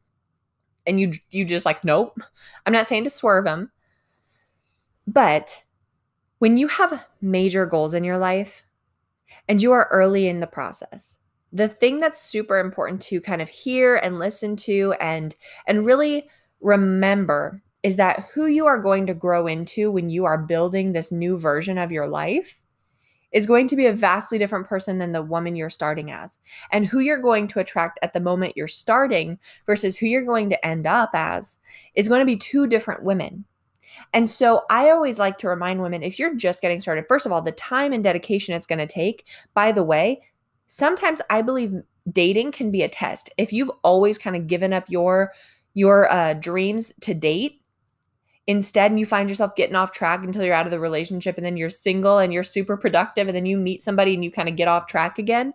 And 0.86 0.98
you 0.98 1.12
you 1.30 1.44
just 1.44 1.66
like, 1.66 1.84
nope. 1.84 2.18
I'm 2.64 2.72
not 2.72 2.86
saying 2.86 3.04
to 3.04 3.10
swerve 3.10 3.46
him. 3.46 3.70
But 5.06 5.62
when 6.38 6.56
you 6.56 6.68
have 6.68 7.04
major 7.20 7.66
goals 7.66 7.94
in 7.94 8.04
your 8.04 8.18
life 8.18 8.62
and 9.48 9.60
you 9.60 9.72
are 9.72 9.88
early 9.90 10.28
in 10.28 10.40
the 10.40 10.46
process, 10.46 11.18
the 11.52 11.68
thing 11.68 12.00
that's 12.00 12.20
super 12.20 12.58
important 12.58 13.00
to 13.02 13.20
kind 13.20 13.40
of 13.40 13.48
hear 13.48 13.96
and 13.96 14.18
listen 14.18 14.56
to 14.56 14.94
and 15.00 15.34
and 15.66 15.86
really 15.86 16.28
remember 16.60 17.62
is 17.82 17.96
that 17.96 18.26
who 18.34 18.46
you 18.46 18.66
are 18.66 18.78
going 18.78 19.06
to 19.06 19.14
grow 19.14 19.46
into 19.46 19.90
when 19.90 20.10
you 20.10 20.24
are 20.24 20.38
building 20.38 20.92
this 20.92 21.12
new 21.12 21.38
version 21.38 21.78
of 21.78 21.92
your 21.92 22.08
life 22.08 22.60
is 23.30 23.46
going 23.46 23.68
to 23.68 23.76
be 23.76 23.86
a 23.86 23.92
vastly 23.92 24.38
different 24.38 24.66
person 24.66 24.98
than 24.98 25.12
the 25.12 25.22
woman 25.22 25.54
you're 25.54 25.70
starting 25.70 26.10
as. 26.10 26.38
And 26.72 26.86
who 26.86 27.00
you're 27.00 27.20
going 27.20 27.46
to 27.48 27.60
attract 27.60 27.98
at 28.02 28.12
the 28.14 28.20
moment 28.20 28.56
you're 28.56 28.66
starting 28.66 29.38
versus 29.66 29.96
who 29.96 30.06
you're 30.06 30.24
going 30.24 30.48
to 30.50 30.66
end 30.66 30.86
up 30.86 31.10
as 31.12 31.58
is 31.94 32.08
going 32.08 32.20
to 32.20 32.26
be 32.26 32.36
two 32.36 32.66
different 32.66 33.02
women. 33.02 33.44
And 34.12 34.30
so 34.30 34.62
I 34.70 34.90
always 34.90 35.18
like 35.18 35.38
to 35.38 35.48
remind 35.48 35.82
women 35.82 36.02
if 36.02 36.18
you're 36.18 36.34
just 36.34 36.62
getting 36.62 36.80
started, 36.80 37.04
first 37.08 37.26
of 37.26 37.32
all, 37.32 37.42
the 37.42 37.52
time 37.52 37.92
and 37.92 38.02
dedication 38.02 38.54
it's 38.54 38.66
going 38.66 38.78
to 38.78 38.86
take, 38.86 39.26
by 39.54 39.72
the 39.72 39.82
way, 39.82 40.22
sometimes 40.68 41.20
I 41.28 41.42
believe 41.42 41.74
dating 42.10 42.52
can 42.52 42.70
be 42.70 42.82
a 42.82 42.88
test. 42.88 43.28
If 43.36 43.52
you've 43.52 43.70
always 43.82 44.16
kind 44.16 44.36
of 44.36 44.46
given 44.46 44.72
up 44.72 44.84
your 44.88 45.32
your 45.74 46.10
uh, 46.10 46.34
dreams 46.34 46.92
to 47.02 47.14
date, 47.14 47.60
instead 48.46 48.90
and 48.90 48.98
you 48.98 49.04
find 49.04 49.28
yourself 49.28 49.54
getting 49.54 49.76
off 49.76 49.92
track 49.92 50.24
until 50.24 50.42
you're 50.42 50.54
out 50.54 50.66
of 50.66 50.70
the 50.70 50.80
relationship 50.80 51.36
and 51.36 51.44
then 51.44 51.56
you're 51.56 51.68
single 51.68 52.18
and 52.18 52.32
you're 52.32 52.42
super 52.42 52.76
productive 52.76 53.28
and 53.28 53.36
then 53.36 53.46
you 53.46 53.58
meet 53.58 53.82
somebody 53.82 54.14
and 54.14 54.24
you 54.24 54.30
kind 54.30 54.48
of 54.48 54.56
get 54.56 54.68
off 54.68 54.86
track 54.86 55.18
again. 55.18 55.52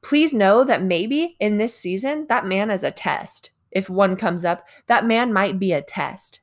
Please 0.00 0.32
know 0.32 0.62
that 0.62 0.82
maybe 0.82 1.36
in 1.40 1.58
this 1.58 1.76
season 1.76 2.26
that 2.28 2.46
man 2.46 2.70
is 2.70 2.84
a 2.84 2.92
test. 2.92 3.50
If 3.72 3.90
one 3.90 4.14
comes 4.14 4.44
up, 4.44 4.66
that 4.86 5.06
man 5.06 5.32
might 5.32 5.58
be 5.58 5.72
a 5.72 5.82
test. 5.82 6.40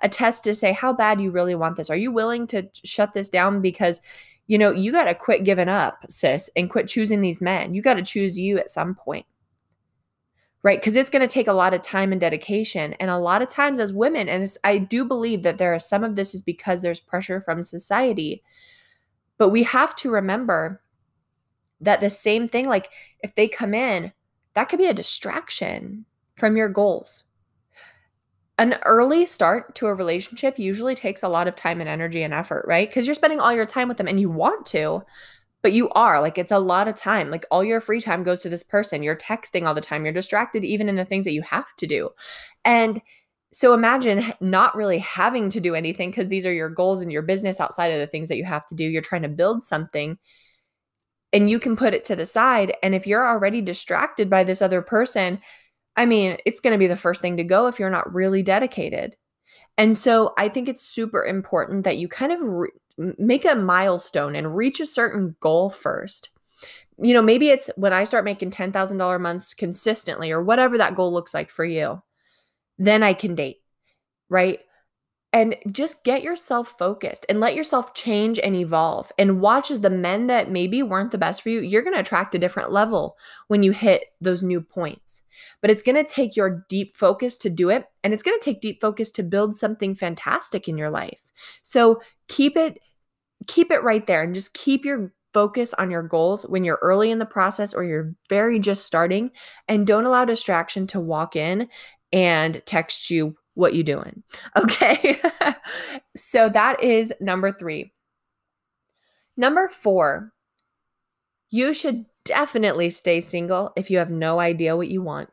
A 0.00 0.08
test 0.08 0.44
to 0.44 0.54
say 0.54 0.72
how 0.72 0.92
bad 0.92 1.20
you 1.20 1.30
really 1.30 1.56
want 1.56 1.76
this. 1.76 1.90
Are 1.90 1.96
you 1.96 2.12
willing 2.12 2.46
to 2.48 2.68
shut 2.84 3.14
this 3.14 3.28
down 3.28 3.60
because 3.60 4.00
you 4.46 4.58
know, 4.58 4.70
you 4.70 4.92
got 4.92 5.04
to 5.04 5.14
quit 5.14 5.44
giving 5.44 5.68
up, 5.68 6.04
sis, 6.08 6.50
and 6.56 6.68
quit 6.70 6.88
choosing 6.88 7.20
these 7.20 7.40
men. 7.40 7.74
You 7.74 7.82
got 7.82 7.94
to 7.94 8.02
choose 8.02 8.38
you 8.38 8.58
at 8.58 8.70
some 8.70 8.94
point. 8.94 9.26
Right? 10.62 10.80
Because 10.80 10.96
it's 10.96 11.10
going 11.10 11.26
to 11.26 11.32
take 11.32 11.46
a 11.46 11.52
lot 11.52 11.74
of 11.74 11.82
time 11.82 12.10
and 12.12 12.20
dedication. 12.20 12.94
And 12.94 13.10
a 13.10 13.18
lot 13.18 13.42
of 13.42 13.50
times, 13.50 13.78
as 13.78 13.92
women, 13.92 14.28
and 14.28 14.48
I 14.64 14.78
do 14.78 15.04
believe 15.04 15.42
that 15.42 15.58
there 15.58 15.74
are 15.74 15.78
some 15.78 16.04
of 16.04 16.16
this 16.16 16.34
is 16.34 16.40
because 16.40 16.80
there's 16.80 17.00
pressure 17.00 17.40
from 17.40 17.62
society. 17.62 18.42
But 19.36 19.50
we 19.50 19.62
have 19.64 19.94
to 19.96 20.10
remember 20.10 20.80
that 21.80 22.00
the 22.00 22.10
same 22.10 22.48
thing, 22.48 22.66
like 22.66 22.90
if 23.20 23.34
they 23.34 23.48
come 23.48 23.74
in, 23.74 24.12
that 24.54 24.68
could 24.68 24.78
be 24.78 24.86
a 24.86 24.94
distraction 24.94 26.06
from 26.36 26.56
your 26.56 26.68
goals 26.68 27.24
an 28.58 28.78
early 28.84 29.26
start 29.26 29.74
to 29.76 29.86
a 29.86 29.94
relationship 29.94 30.58
usually 30.58 30.94
takes 30.94 31.22
a 31.22 31.28
lot 31.28 31.48
of 31.48 31.56
time 31.56 31.80
and 31.80 31.88
energy 31.88 32.22
and 32.22 32.32
effort, 32.32 32.64
right? 32.68 32.88
Because 32.88 33.06
you're 33.06 33.14
spending 33.14 33.40
all 33.40 33.52
your 33.52 33.66
time 33.66 33.88
with 33.88 33.96
them 33.96 34.06
and 34.06 34.20
you 34.20 34.30
want 34.30 34.64
to, 34.66 35.02
but 35.62 35.72
you 35.72 35.88
are 35.90 36.20
like 36.20 36.38
it's 36.38 36.52
a 36.52 36.58
lot 36.58 36.86
of 36.86 36.94
time. 36.94 37.30
Like 37.30 37.46
all 37.50 37.64
your 37.64 37.80
free 37.80 38.00
time 38.00 38.22
goes 38.22 38.42
to 38.42 38.48
this 38.48 38.62
person. 38.62 39.02
You're 39.02 39.16
texting 39.16 39.66
all 39.66 39.74
the 39.74 39.80
time. 39.80 40.04
You're 40.04 40.14
distracted 40.14 40.64
even 40.64 40.88
in 40.88 40.94
the 40.94 41.04
things 41.04 41.24
that 41.24 41.32
you 41.32 41.42
have 41.42 41.74
to 41.78 41.86
do. 41.86 42.10
And 42.64 43.00
so 43.52 43.72
imagine 43.74 44.32
not 44.40 44.76
really 44.76 44.98
having 44.98 45.48
to 45.50 45.60
do 45.60 45.74
anything 45.74 46.10
because 46.10 46.28
these 46.28 46.46
are 46.46 46.52
your 46.52 46.68
goals 46.68 47.00
and 47.00 47.10
your 47.10 47.22
business 47.22 47.60
outside 47.60 47.88
of 47.88 47.98
the 47.98 48.06
things 48.06 48.28
that 48.28 48.36
you 48.36 48.44
have 48.44 48.66
to 48.66 48.74
do. 48.74 48.84
You're 48.84 49.02
trying 49.02 49.22
to 49.22 49.28
build 49.28 49.64
something 49.64 50.18
and 51.32 51.50
you 51.50 51.58
can 51.58 51.76
put 51.76 51.94
it 51.94 52.04
to 52.04 52.16
the 52.16 52.26
side. 52.26 52.74
And 52.82 52.94
if 52.94 53.06
you're 53.06 53.26
already 53.26 53.60
distracted 53.60 54.30
by 54.30 54.44
this 54.44 54.62
other 54.62 54.82
person, 54.82 55.40
I 55.96 56.06
mean, 56.06 56.38
it's 56.44 56.60
going 56.60 56.72
to 56.72 56.78
be 56.78 56.86
the 56.86 56.96
first 56.96 57.22
thing 57.22 57.36
to 57.36 57.44
go 57.44 57.66
if 57.66 57.78
you're 57.78 57.90
not 57.90 58.12
really 58.12 58.42
dedicated. 58.42 59.16
And 59.76 59.96
so 59.96 60.34
I 60.38 60.48
think 60.48 60.68
it's 60.68 60.82
super 60.82 61.24
important 61.24 61.84
that 61.84 61.98
you 61.98 62.08
kind 62.08 62.32
of 62.32 62.40
re- 62.40 62.68
make 62.96 63.44
a 63.44 63.54
milestone 63.54 64.36
and 64.36 64.56
reach 64.56 64.80
a 64.80 64.86
certain 64.86 65.36
goal 65.40 65.70
first. 65.70 66.30
You 66.98 67.12
know, 67.12 67.22
maybe 67.22 67.48
it's 67.48 67.70
when 67.76 67.92
I 67.92 68.04
start 68.04 68.24
making 68.24 68.50
$10,000 68.50 69.20
months 69.20 69.54
consistently 69.54 70.30
or 70.30 70.42
whatever 70.42 70.78
that 70.78 70.94
goal 70.94 71.12
looks 71.12 71.34
like 71.34 71.50
for 71.50 71.64
you, 71.64 72.02
then 72.78 73.02
I 73.02 73.14
can 73.14 73.34
date, 73.34 73.58
right? 74.28 74.60
and 75.34 75.56
just 75.68 76.04
get 76.04 76.22
yourself 76.22 76.76
focused 76.78 77.26
and 77.28 77.40
let 77.40 77.56
yourself 77.56 77.92
change 77.92 78.38
and 78.38 78.54
evolve 78.54 79.10
and 79.18 79.40
watch 79.40 79.68
as 79.68 79.80
the 79.80 79.90
men 79.90 80.28
that 80.28 80.48
maybe 80.48 80.80
weren't 80.80 81.10
the 81.10 81.18
best 81.18 81.42
for 81.42 81.48
you 81.50 81.60
you're 81.60 81.82
going 81.82 81.92
to 81.92 82.00
attract 82.00 82.34
a 82.34 82.38
different 82.38 82.70
level 82.70 83.18
when 83.48 83.62
you 83.62 83.72
hit 83.72 84.04
those 84.20 84.44
new 84.44 84.60
points 84.60 85.22
but 85.60 85.70
it's 85.70 85.82
going 85.82 85.96
to 85.96 86.10
take 86.10 86.36
your 86.36 86.64
deep 86.68 86.96
focus 86.96 87.38
to 87.38 87.50
do 87.50 87.70
it 87.70 87.86
and 88.02 88.12
it's 88.12 88.22
going 88.22 88.38
to 88.38 88.44
take 88.44 88.60
deep 88.60 88.80
focus 88.80 89.10
to 89.12 89.22
build 89.22 89.56
something 89.56 89.94
fantastic 89.94 90.68
in 90.68 90.78
your 90.78 90.90
life. 90.90 91.22
So 91.62 92.00
keep 92.28 92.56
it 92.56 92.78
keep 93.46 93.70
it 93.70 93.82
right 93.82 94.06
there 94.06 94.22
and 94.22 94.34
just 94.34 94.54
keep 94.54 94.84
your 94.84 95.12
focus 95.34 95.74
on 95.74 95.90
your 95.90 96.02
goals 96.02 96.44
when 96.44 96.64
you're 96.64 96.78
early 96.80 97.10
in 97.10 97.18
the 97.18 97.26
process 97.26 97.74
or 97.74 97.84
you're 97.84 98.14
very 98.28 98.58
just 98.58 98.86
starting 98.86 99.30
and 99.68 99.86
don't 99.86 100.06
allow 100.06 100.24
distraction 100.24 100.86
to 100.86 101.00
walk 101.00 101.36
in 101.36 101.68
and 102.12 102.62
text 102.64 103.10
you 103.10 103.36
what 103.54 103.74
you 103.74 103.82
doing 103.82 104.22
okay? 104.56 105.20
So 106.16 106.48
that 106.48 106.82
is 106.82 107.12
number 107.20 107.52
three. 107.52 107.92
Number 109.36 109.68
four 109.68 110.32
you 111.50 111.72
should 111.72 112.04
definitely 112.24 112.90
stay 112.90 113.20
single 113.20 113.72
if 113.76 113.90
you 113.90 113.98
have 113.98 114.10
no 114.10 114.40
idea 114.40 114.76
what 114.76 114.88
you 114.88 115.02
want 115.02 115.30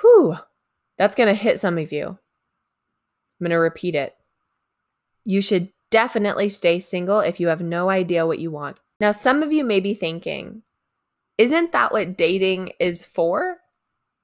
whew 0.00 0.36
that's 0.96 1.14
going 1.14 1.28
to 1.28 1.34
hit 1.34 1.58
some 1.58 1.78
of 1.78 1.92
you 1.92 2.06
i'm 2.06 2.18
going 3.40 3.50
to 3.50 3.56
repeat 3.56 3.94
it 3.94 4.14
you 5.24 5.40
should 5.40 5.70
definitely 5.90 6.48
stay 6.48 6.78
single 6.78 7.20
if 7.20 7.38
you 7.40 7.48
have 7.48 7.62
no 7.62 7.88
idea 7.90 8.26
what 8.26 8.38
you 8.38 8.50
want 8.50 8.78
now 9.00 9.10
some 9.10 9.42
of 9.42 9.52
you 9.52 9.64
may 9.64 9.80
be 9.80 9.94
thinking 9.94 10.62
isn't 11.36 11.72
that 11.72 11.92
what 11.92 12.16
dating 12.16 12.70
is 12.78 13.04
for 13.04 13.58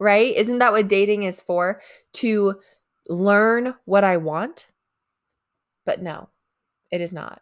right? 0.01 0.35
Isn't 0.35 0.59
that 0.59 0.73
what 0.73 0.89
dating 0.89 1.23
is 1.23 1.41
for? 1.41 1.81
To 2.15 2.57
learn 3.09 3.75
what 3.85 4.03
I 4.03 4.17
want? 4.17 4.69
But 5.87 6.03
no, 6.03 6.31
it 6.91 7.01
is 7.01 7.13
not. 7.13 7.41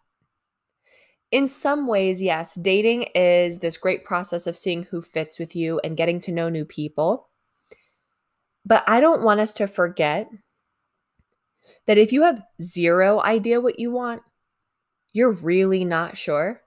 In 1.31 1.47
some 1.47 1.87
ways, 1.87 2.23
yes, 2.23 2.55
dating 2.55 3.05
is 3.15 3.59
this 3.59 3.77
great 3.77 4.05
process 4.05 4.47
of 4.47 4.57
seeing 4.57 4.85
who 4.85 5.03
fits 5.03 5.39
with 5.39 5.55
you 5.55 5.79
and 5.85 5.97
getting 5.97 6.21
to 6.21 6.33
know 6.33 6.49
new 6.49 6.65
people. 6.65 7.29
But 8.65 8.85
I 8.87 9.01
don't 9.01 9.23
want 9.23 9.41
us 9.41 9.53
to 9.55 9.67
forget 9.67 10.29
that 11.87 11.99
if 11.99 12.13
you 12.13 12.23
have 12.23 12.43
zero 12.63 13.21
idea 13.21 13.61
what 13.61 13.79
you 13.79 13.91
want, 13.91 14.23
you're 15.13 15.33
really 15.33 15.85
not 15.85 16.17
sure, 16.17 16.63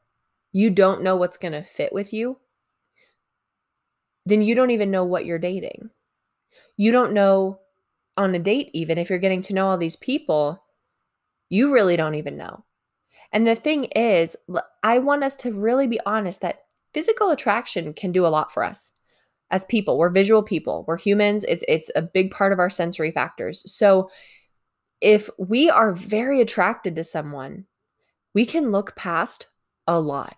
you 0.52 0.70
don't 0.70 1.04
know 1.04 1.16
what's 1.16 1.38
going 1.38 1.54
to 1.54 1.64
fit 1.64 1.94
with 1.94 2.12
you, 2.14 2.38
then 4.26 4.42
you 4.42 4.54
don't 4.54 4.72
even 4.72 4.92
know 4.92 5.06
what 5.06 5.26
you're 5.26 5.40
dating. 5.40 5.90
You 6.78 6.92
don't 6.92 7.14
know 7.14 7.60
on 8.18 8.36
a 8.36 8.40
date, 8.40 8.70
even 8.74 8.98
if 8.98 9.10
you're 9.10 9.20
getting 9.20 9.42
to 9.44 9.54
know 9.54 9.68
all 9.68 9.78
these 9.78 9.96
people, 9.96 10.64
you 11.50 11.74
really 11.74 11.98
don't 11.98 12.16
even 12.16 12.38
know. 12.38 12.64
And 13.32 13.48
the 13.48 13.56
thing 13.56 13.86
is, 13.86 14.36
I 14.84 15.00
want 15.00 15.24
us 15.24 15.36
to 15.38 15.52
really 15.52 15.88
be 15.88 16.00
honest 16.06 16.42
that 16.42 16.64
physical 16.94 17.30
attraction 17.30 17.94
can 17.94 18.12
do 18.12 18.26
a 18.26 18.30
lot 18.30 18.52
for 18.52 18.64
us 18.64 18.92
as 19.50 19.64
people. 19.66 19.98
We're 19.98 20.10
visual 20.10 20.44
people. 20.44 20.86
We're 20.88 20.98
humans. 20.98 21.46
It's 21.48 21.64
it's 21.68 21.92
a 21.96 22.02
big 22.02 22.32
part 22.32 22.54
of 22.54 22.60
our 22.60 22.70
sensory 22.70 23.12
factors. 23.12 23.70
So 23.72 24.10
if 25.00 25.30
we 25.38 25.70
are 25.70 25.94
very 25.94 26.42
attracted 26.42 26.96
to 26.96 27.04
someone, 27.04 27.66
we 28.34 28.46
can 28.46 28.72
look 28.72 28.96
past 28.96 29.48
a 29.88 30.00
lot. 30.00 30.36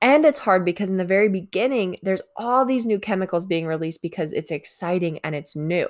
And 0.00 0.24
it's 0.24 0.40
hard 0.40 0.64
because 0.64 0.90
in 0.90 0.98
the 0.98 1.04
very 1.04 1.28
beginning, 1.28 1.96
there's 2.02 2.20
all 2.36 2.64
these 2.64 2.86
new 2.86 2.98
chemicals 2.98 3.46
being 3.46 3.66
released 3.66 4.02
because 4.02 4.32
it's 4.32 4.50
exciting 4.50 5.18
and 5.24 5.34
it's 5.34 5.56
new. 5.56 5.88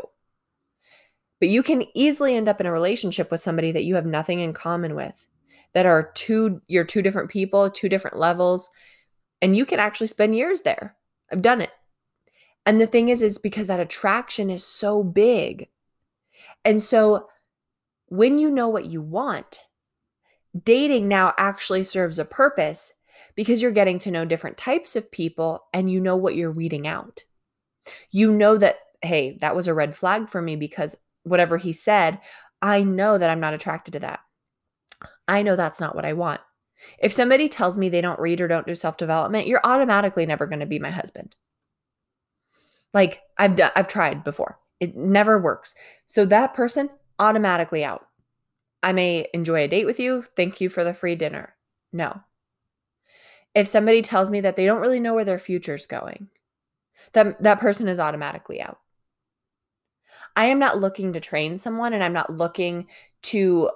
But 1.40 1.48
you 1.48 1.62
can 1.62 1.84
easily 1.94 2.36
end 2.36 2.48
up 2.48 2.60
in 2.60 2.66
a 2.66 2.72
relationship 2.72 3.30
with 3.30 3.40
somebody 3.40 3.72
that 3.72 3.84
you 3.84 3.96
have 3.96 4.06
nothing 4.06 4.40
in 4.40 4.52
common 4.52 4.94
with, 4.94 5.26
that 5.74 5.86
are 5.86 6.10
two, 6.14 6.60
you're 6.66 6.84
two 6.84 7.02
different 7.02 7.30
people, 7.30 7.70
two 7.70 7.88
different 7.88 8.18
levels, 8.18 8.70
and 9.40 9.56
you 9.56 9.64
can 9.64 9.80
actually 9.80 10.06
spend 10.06 10.36
years 10.36 10.62
there. 10.62 10.96
I've 11.30 11.42
done 11.42 11.60
it. 11.60 11.70
And 12.64 12.80
the 12.80 12.86
thing 12.86 13.08
is, 13.08 13.22
is 13.22 13.38
because 13.38 13.66
that 13.66 13.80
attraction 13.80 14.50
is 14.50 14.64
so 14.64 15.02
big. 15.02 15.68
And 16.64 16.80
so 16.80 17.28
when 18.06 18.38
you 18.38 18.50
know 18.50 18.68
what 18.68 18.86
you 18.86 19.00
want, 19.00 19.62
dating 20.64 21.08
now 21.08 21.32
actually 21.38 21.82
serves 21.82 22.18
a 22.18 22.24
purpose 22.24 22.92
because 23.34 23.62
you're 23.62 23.70
getting 23.70 23.98
to 24.00 24.10
know 24.10 24.24
different 24.24 24.58
types 24.58 24.94
of 24.94 25.10
people 25.10 25.64
and 25.72 25.90
you 25.90 25.98
know 25.98 26.16
what 26.16 26.36
you're 26.36 26.52
weeding 26.52 26.86
out. 26.86 27.24
You 28.10 28.30
know 28.30 28.56
that, 28.58 28.76
hey, 29.00 29.38
that 29.40 29.56
was 29.56 29.66
a 29.66 29.74
red 29.74 29.96
flag 29.96 30.28
for 30.28 30.42
me 30.42 30.54
because 30.54 30.94
whatever 31.24 31.56
he 31.56 31.72
said, 31.72 32.20
I 32.60 32.82
know 32.82 33.18
that 33.18 33.30
I'm 33.30 33.40
not 33.40 33.54
attracted 33.54 33.92
to 33.92 34.00
that. 34.00 34.20
I 35.32 35.42
know 35.42 35.56
that's 35.56 35.80
not 35.80 35.96
what 35.96 36.04
I 36.04 36.12
want. 36.12 36.42
If 36.98 37.10
somebody 37.10 37.48
tells 37.48 37.78
me 37.78 37.88
they 37.88 38.02
don't 38.02 38.20
read 38.20 38.42
or 38.42 38.48
don't 38.48 38.66
do 38.66 38.74
self 38.74 38.98
development, 38.98 39.46
you're 39.46 39.64
automatically 39.64 40.26
never 40.26 40.46
going 40.46 40.60
to 40.60 40.66
be 40.66 40.78
my 40.78 40.90
husband. 40.90 41.34
Like 42.92 43.22
I've 43.38 43.56
done, 43.56 43.70
I've 43.74 43.88
tried 43.88 44.24
before. 44.24 44.58
It 44.78 44.94
never 44.94 45.40
works. 45.40 45.74
So 46.06 46.26
that 46.26 46.52
person 46.52 46.90
automatically 47.18 47.82
out. 47.82 48.06
I 48.82 48.92
may 48.92 49.26
enjoy 49.32 49.62
a 49.62 49.68
date 49.68 49.86
with 49.86 49.98
you. 49.98 50.22
Thank 50.36 50.60
you 50.60 50.68
for 50.68 50.84
the 50.84 50.92
free 50.92 51.14
dinner. 51.14 51.54
No. 51.94 52.20
If 53.54 53.68
somebody 53.68 54.02
tells 54.02 54.30
me 54.30 54.42
that 54.42 54.56
they 54.56 54.66
don't 54.66 54.82
really 54.82 55.00
know 55.00 55.14
where 55.14 55.24
their 55.24 55.38
future's 55.38 55.86
going, 55.86 56.28
that 57.14 57.42
that 57.42 57.60
person 57.60 57.88
is 57.88 57.98
automatically 57.98 58.60
out. 58.60 58.78
I 60.36 60.46
am 60.46 60.58
not 60.58 60.80
looking 60.80 61.14
to 61.14 61.20
train 61.20 61.56
someone 61.56 61.94
and 61.94 62.04
I'm 62.04 62.12
not 62.12 62.28
looking 62.28 62.88
to 63.22 63.70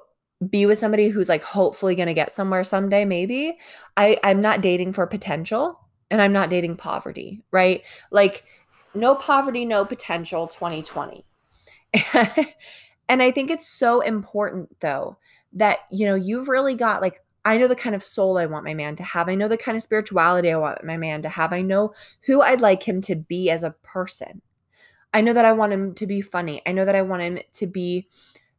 be 0.48 0.66
with 0.66 0.78
somebody 0.78 1.08
who's 1.08 1.28
like 1.28 1.42
hopefully 1.42 1.94
going 1.94 2.08
to 2.08 2.14
get 2.14 2.32
somewhere 2.32 2.64
someday 2.64 3.04
maybe. 3.04 3.58
I 3.96 4.18
I'm 4.22 4.40
not 4.40 4.60
dating 4.60 4.92
for 4.92 5.06
potential 5.06 5.80
and 6.10 6.20
I'm 6.20 6.32
not 6.32 6.50
dating 6.50 6.76
poverty, 6.76 7.42
right? 7.50 7.82
Like 8.10 8.44
no 8.94 9.14
poverty, 9.14 9.64
no 9.64 9.84
potential 9.84 10.46
2020. 10.46 11.24
and 13.08 13.22
I 13.22 13.30
think 13.30 13.50
it's 13.50 13.68
so 13.68 14.00
important 14.00 14.80
though 14.80 15.18
that 15.54 15.80
you 15.90 16.06
know 16.06 16.14
you've 16.14 16.48
really 16.48 16.74
got 16.74 17.00
like 17.00 17.22
I 17.44 17.58
know 17.58 17.68
the 17.68 17.76
kind 17.76 17.94
of 17.94 18.02
soul 18.02 18.38
I 18.38 18.46
want 18.46 18.64
my 18.64 18.74
man 18.74 18.96
to 18.96 19.04
have. 19.04 19.28
I 19.28 19.36
know 19.36 19.46
the 19.46 19.56
kind 19.56 19.76
of 19.76 19.82
spirituality 19.82 20.50
I 20.50 20.56
want 20.56 20.84
my 20.84 20.96
man 20.96 21.22
to 21.22 21.28
have. 21.28 21.52
I 21.52 21.62
know 21.62 21.94
who 22.22 22.42
I'd 22.42 22.60
like 22.60 22.82
him 22.82 23.00
to 23.02 23.14
be 23.14 23.50
as 23.50 23.62
a 23.62 23.76
person. 23.84 24.42
I 25.14 25.20
know 25.20 25.32
that 25.32 25.44
I 25.44 25.52
want 25.52 25.72
him 25.72 25.94
to 25.94 26.06
be 26.08 26.20
funny. 26.20 26.60
I 26.66 26.72
know 26.72 26.84
that 26.84 26.96
I 26.96 27.02
want 27.02 27.22
him 27.22 27.38
to 27.52 27.66
be 27.68 28.08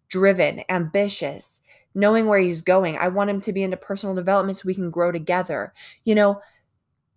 driven, 0.10 0.64
ambitious, 0.70 1.62
knowing 1.94 2.28
where 2.28 2.40
he's 2.40 2.62
going. 2.62 2.98
I 2.98 3.08
want 3.08 3.30
him 3.30 3.42
to 3.42 3.54
be 3.54 3.64
into 3.64 3.78
personal 3.78 4.16
development 4.16 4.58
so 4.58 4.64
we 4.66 4.76
can 4.76 4.92
grow 4.92 5.12
together. 5.12 5.74
You 6.04 6.16
know, 6.16 6.42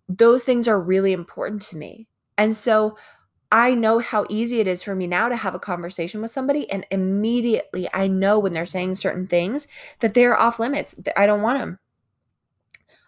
those 0.09 0.43
things 0.43 0.67
are 0.67 0.79
really 0.79 1.13
important 1.13 1.61
to 1.63 1.77
me. 1.77 2.07
And 2.37 2.55
so 2.55 2.97
I 3.51 3.75
know 3.75 3.99
how 3.99 4.25
easy 4.29 4.59
it 4.59 4.67
is 4.67 4.81
for 4.81 4.95
me 4.95 5.07
now 5.07 5.29
to 5.29 5.35
have 5.35 5.53
a 5.53 5.59
conversation 5.59 6.21
with 6.21 6.31
somebody, 6.31 6.69
and 6.69 6.85
immediately 6.89 7.89
I 7.93 8.07
know 8.07 8.39
when 8.39 8.53
they're 8.53 8.65
saying 8.65 8.95
certain 8.95 9.27
things 9.27 9.67
that 9.99 10.13
they're 10.13 10.39
off 10.39 10.59
limits. 10.59 10.95
I 11.17 11.25
don't 11.25 11.41
want 11.41 11.59
them. 11.59 11.79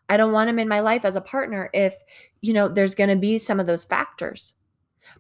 I 0.10 0.18
don't 0.18 0.34
want 0.34 0.50
them 0.50 0.60
in 0.60 0.68
my 0.68 0.82
life 0.82 1.06
as 1.06 1.16
a 1.16 1.22
partner 1.22 1.70
if, 1.74 1.96
you 2.42 2.52
know, 2.52 2.68
there's 2.68 2.94
going 2.94 3.10
to 3.10 3.16
be 3.16 3.40
some 3.40 3.60
of 3.60 3.68
those 3.68 3.86
factors. 3.86 4.54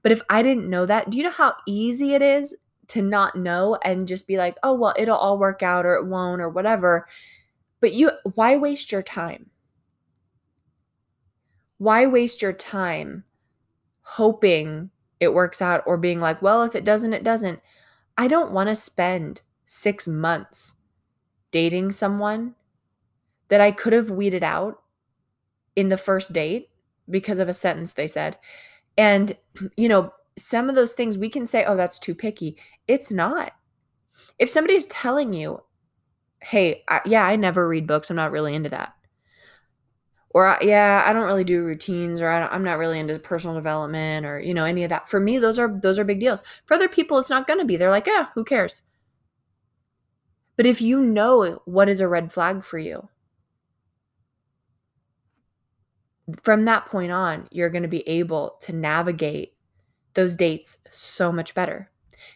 But 0.01 0.11
if 0.11 0.21
I 0.29 0.43
didn't 0.43 0.69
know 0.69 0.85
that, 0.85 1.09
do 1.09 1.17
you 1.17 1.23
know 1.23 1.31
how 1.31 1.55
easy 1.65 2.13
it 2.13 2.21
is 2.21 2.53
to 2.89 3.01
not 3.01 3.35
know 3.35 3.77
and 3.83 4.07
just 4.07 4.27
be 4.27 4.37
like, 4.37 4.57
oh, 4.63 4.73
well, 4.73 4.93
it'll 4.97 5.17
all 5.17 5.37
work 5.37 5.63
out 5.63 5.85
or 5.85 5.95
it 5.95 6.07
won't 6.07 6.41
or 6.41 6.49
whatever? 6.49 7.07
But 7.79 7.93
you, 7.93 8.11
why 8.35 8.57
waste 8.57 8.91
your 8.91 9.01
time? 9.01 9.49
Why 11.77 12.05
waste 12.05 12.41
your 12.41 12.53
time 12.53 13.23
hoping 14.01 14.89
it 15.19 15.33
works 15.33 15.61
out 15.61 15.83
or 15.85 15.97
being 15.97 16.19
like, 16.19 16.41
well, 16.41 16.63
if 16.63 16.75
it 16.75 16.85
doesn't, 16.85 17.13
it 17.13 17.23
doesn't. 17.23 17.59
I 18.17 18.27
don't 18.27 18.51
want 18.51 18.69
to 18.69 18.75
spend 18.75 19.41
six 19.65 20.07
months 20.07 20.75
dating 21.51 21.91
someone 21.91 22.55
that 23.47 23.61
I 23.61 23.71
could 23.71 23.93
have 23.93 24.09
weeded 24.09 24.43
out 24.43 24.81
in 25.75 25.89
the 25.89 25.97
first 25.97 26.33
date 26.33 26.69
because 27.09 27.39
of 27.39 27.49
a 27.49 27.53
sentence 27.53 27.93
they 27.93 28.07
said. 28.07 28.37
And, 28.97 29.35
you 29.75 29.89
know, 29.89 30.13
some 30.37 30.69
of 30.69 30.75
those 30.75 30.93
things 30.93 31.17
we 31.17 31.29
can 31.29 31.45
say, 31.45 31.65
oh, 31.65 31.75
that's 31.75 31.99
too 31.99 32.15
picky. 32.15 32.57
It's 32.87 33.11
not. 33.11 33.53
If 34.39 34.49
somebody's 34.49 34.87
telling 34.87 35.33
you, 35.33 35.61
hey, 36.41 36.83
I, 36.89 37.01
yeah, 37.05 37.25
I 37.25 37.35
never 37.35 37.67
read 37.67 37.87
books, 37.87 38.09
I'm 38.09 38.15
not 38.15 38.31
really 38.31 38.55
into 38.55 38.69
that 38.69 38.93
or 40.33 40.57
yeah 40.61 41.03
i 41.05 41.13
don't 41.13 41.25
really 41.25 41.43
do 41.43 41.63
routines 41.63 42.21
or 42.21 42.29
I 42.29 42.53
am 42.53 42.63
not 42.63 42.77
really 42.77 42.99
into 42.99 43.17
personal 43.19 43.55
development 43.55 44.25
or 44.25 44.39
you 44.39 44.53
know 44.53 44.65
any 44.65 44.83
of 44.83 44.89
that 44.89 45.07
for 45.07 45.19
me 45.19 45.37
those 45.37 45.59
are 45.59 45.79
those 45.81 45.97
are 45.97 46.03
big 46.03 46.19
deals 46.19 46.43
for 46.65 46.73
other 46.73 46.89
people 46.89 47.17
it's 47.19 47.29
not 47.29 47.47
going 47.47 47.59
to 47.59 47.65
be 47.65 47.77
they're 47.77 47.89
like 47.91 48.07
yeah 48.07 48.27
who 48.35 48.43
cares 48.43 48.83
but 50.57 50.65
if 50.65 50.81
you 50.81 50.99
know 50.99 51.61
what 51.65 51.89
is 51.89 51.99
a 51.99 52.07
red 52.07 52.33
flag 52.33 52.63
for 52.63 52.77
you 52.77 53.07
from 56.41 56.65
that 56.65 56.85
point 56.85 57.11
on 57.11 57.47
you're 57.51 57.69
going 57.69 57.83
to 57.83 57.89
be 57.89 58.07
able 58.07 58.57
to 58.61 58.73
navigate 58.73 59.52
those 60.13 60.35
dates 60.35 60.77
so 60.91 61.31
much 61.31 61.53
better. 61.53 61.89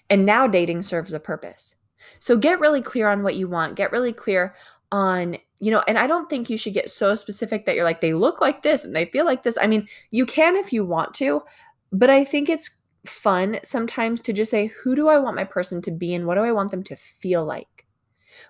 And 0.10 0.26
now 0.26 0.48
dating 0.48 0.84
serves 0.84 1.14
a 1.14 1.20
purpose. 1.20 1.76
So 2.20 2.38
get 2.38 2.60
really 2.60 2.82
clear 2.82 3.10
on 3.10 3.24
what 3.24 3.36
you 3.36 3.48
want. 3.48 3.76
Get 3.76 3.92
really 3.92 4.14
clear 4.14 4.56
on 4.90 5.36
you 5.60 5.70
know 5.70 5.84
and 5.86 5.98
i 5.98 6.08
don't 6.08 6.30
think 6.30 6.50
you 6.50 6.58
should 6.58 6.74
get 6.74 6.90
so 6.90 7.14
specific 7.14 7.66
that 7.66 7.76
you're 7.76 7.84
like 7.84 8.00
they 8.00 8.14
look 8.14 8.40
like 8.40 8.62
this 8.62 8.86
and 8.86 8.96
they 8.96 9.04
feel 9.04 9.26
like 9.26 9.44
this. 9.44 9.58
I 9.60 9.68
mean 9.68 9.86
you 10.12 10.26
can 10.26 10.56
if 10.56 10.72
you 10.72 10.86
want 10.86 11.14
to 11.16 11.44
but 11.92 12.10
i 12.10 12.24
think 12.24 12.48
it's 12.48 12.78
fun 13.06 13.60
sometimes 13.64 14.22
to 14.22 14.32
just 14.32 14.50
say 14.50 14.68
who 14.68 14.96
do 14.96 15.10
i 15.10 15.18
want 15.18 15.36
my 15.36 15.44
person 15.44 15.82
to 15.82 15.92
be 15.92 16.14
and 16.14 16.26
what 16.26 16.36
do 16.36 16.42
i 16.42 16.54
want 16.54 16.72
them 16.72 16.84
to 16.84 16.96
feel 16.96 17.44
like? 17.44 17.86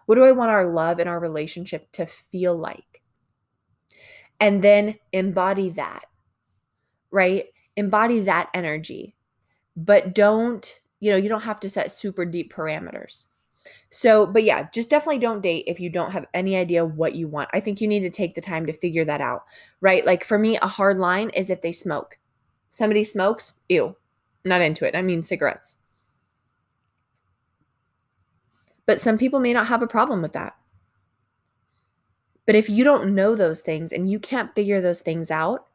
What 0.06 0.14
do 0.14 0.26
i 0.26 0.32
want 0.32 0.52
our 0.52 0.68
love 0.72 1.00
and 1.00 1.10
our 1.10 1.20
relationship 1.20 1.92
to 1.94 2.06
feel 2.06 2.56
like? 2.56 3.02
And 4.40 4.62
then 4.62 5.00
embody 5.12 5.72
that 5.72 6.04
right? 7.12 7.46
Embody 7.76 8.22
that 8.22 8.50
energy 8.54 9.16
but 9.78 10.14
don't 10.14 10.80
you 11.00 11.12
know 11.12 11.18
you 11.18 11.30
don't 11.30 11.44
have 11.44 11.62
to 11.62 11.70
set 11.70 11.92
super 11.92 12.26
deep 12.26 12.54
parameters 12.54 13.28
so, 13.90 14.26
but 14.26 14.44
yeah, 14.44 14.68
just 14.74 14.90
definitely 14.90 15.20
don't 15.20 15.42
date 15.42 15.66
if 15.68 15.80
you 15.80 15.90
don't 15.90 16.12
have 16.12 16.26
any 16.34 16.56
idea 16.56 16.86
what 16.86 17.16
you 17.16 17.28
want. 17.28 17.50
I 17.54 17.60
think 17.60 17.80
you 17.80 17.88
need 17.88 18.02
to 18.02 18.10
take 18.10 18.36
the 18.36 18.42
time 18.42 18.66
to 18.66 18.74
figure 18.74 19.06
that 19.06 19.22
out, 19.22 19.44
right? 19.82 20.06
Like 20.06 20.24
for 20.24 20.38
me, 20.38 20.58
a 20.58 20.68
hard 20.68 20.98
line 20.98 21.30
is 21.30 21.50
if 21.50 21.62
they 21.62 21.72
smoke. 21.72 22.18
Somebody 22.70 23.04
smokes, 23.04 23.54
ew, 23.70 23.96
not 24.44 24.62
into 24.62 24.86
it. 24.86 24.96
I 24.96 25.02
mean, 25.02 25.24
cigarettes. 25.24 25.78
But 28.86 29.00
some 29.00 29.18
people 29.18 29.40
may 29.40 29.54
not 29.54 29.68
have 29.68 29.82
a 29.82 29.88
problem 29.88 30.22
with 30.22 30.34
that. 30.34 30.56
But 32.46 32.56
if 32.56 32.70
you 32.70 32.84
don't 32.84 33.14
know 33.14 33.36
those 33.36 33.62
things 33.62 33.92
and 33.92 34.10
you 34.10 34.20
can't 34.20 34.56
figure 34.56 34.80
those 34.80 35.02
things 35.02 35.32
out, 35.32 35.66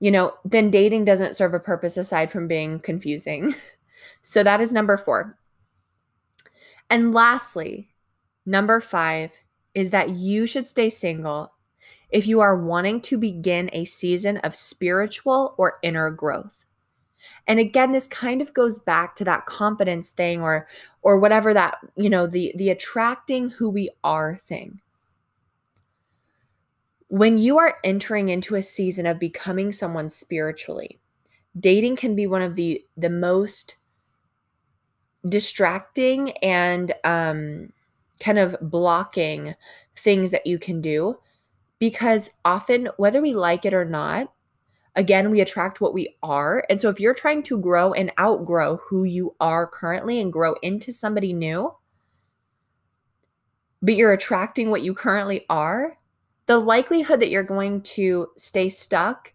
you 0.00 0.10
know, 0.10 0.34
then 0.44 0.70
dating 0.70 1.04
doesn't 1.04 1.36
serve 1.36 1.54
a 1.54 1.60
purpose 1.60 1.96
aside 1.96 2.30
from 2.30 2.48
being 2.48 2.78
confusing. 2.80 3.54
so 4.22 4.42
that 4.42 4.60
is 4.60 4.72
number 4.72 4.96
4. 4.96 5.38
And 6.90 7.12
lastly, 7.12 7.88
number 8.44 8.80
5 8.80 9.32
is 9.74 9.90
that 9.90 10.10
you 10.10 10.46
should 10.46 10.68
stay 10.68 10.90
single 10.90 11.52
if 12.10 12.26
you 12.26 12.40
are 12.40 12.56
wanting 12.56 13.00
to 13.00 13.18
begin 13.18 13.68
a 13.72 13.84
season 13.84 14.38
of 14.38 14.54
spiritual 14.54 15.54
or 15.58 15.78
inner 15.82 16.10
growth. 16.10 16.64
And 17.46 17.58
again 17.58 17.92
this 17.92 18.06
kind 18.06 18.40
of 18.40 18.54
goes 18.54 18.78
back 18.78 19.16
to 19.16 19.24
that 19.24 19.46
confidence 19.46 20.10
thing 20.10 20.40
or 20.40 20.66
or 21.02 21.18
whatever 21.18 21.52
that, 21.54 21.78
you 21.96 22.08
know, 22.08 22.26
the 22.26 22.52
the 22.56 22.70
attracting 22.70 23.50
who 23.50 23.68
we 23.68 23.90
are 24.04 24.36
thing. 24.36 24.80
When 27.08 27.38
you 27.38 27.58
are 27.58 27.76
entering 27.84 28.28
into 28.28 28.56
a 28.56 28.62
season 28.62 29.06
of 29.06 29.18
becoming 29.20 29.70
someone 29.70 30.08
spiritually, 30.08 30.98
dating 31.58 31.96
can 31.96 32.14
be 32.14 32.26
one 32.26 32.42
of 32.42 32.54
the 32.54 32.84
the 32.96 33.10
most 33.10 33.76
distracting 35.28 36.32
and 36.38 36.92
um 37.04 37.72
kind 38.20 38.38
of 38.38 38.56
blocking 38.60 39.54
things 39.94 40.30
that 40.30 40.46
you 40.46 40.58
can 40.58 40.80
do 40.80 41.18
because 41.78 42.30
often 42.44 42.88
whether 42.96 43.20
we 43.20 43.34
like 43.34 43.64
it 43.64 43.74
or 43.74 43.84
not 43.84 44.32
again 44.94 45.30
we 45.30 45.40
attract 45.40 45.80
what 45.80 45.92
we 45.94 46.16
are. 46.22 46.64
And 46.70 46.80
so 46.80 46.88
if 46.88 46.98
you're 47.00 47.14
trying 47.14 47.42
to 47.44 47.58
grow 47.58 47.92
and 47.92 48.12
outgrow 48.18 48.78
who 48.88 49.04
you 49.04 49.34
are 49.40 49.66
currently 49.66 50.20
and 50.20 50.32
grow 50.32 50.54
into 50.62 50.92
somebody 50.92 51.32
new 51.32 51.74
but 53.82 53.94
you're 53.94 54.12
attracting 54.12 54.70
what 54.70 54.82
you 54.82 54.94
currently 54.94 55.44
are 55.48 55.98
the 56.46 56.58
likelihood 56.58 57.20
that 57.20 57.30
you're 57.30 57.42
going 57.42 57.82
to 57.82 58.28
stay 58.36 58.68
stuck 58.68 59.32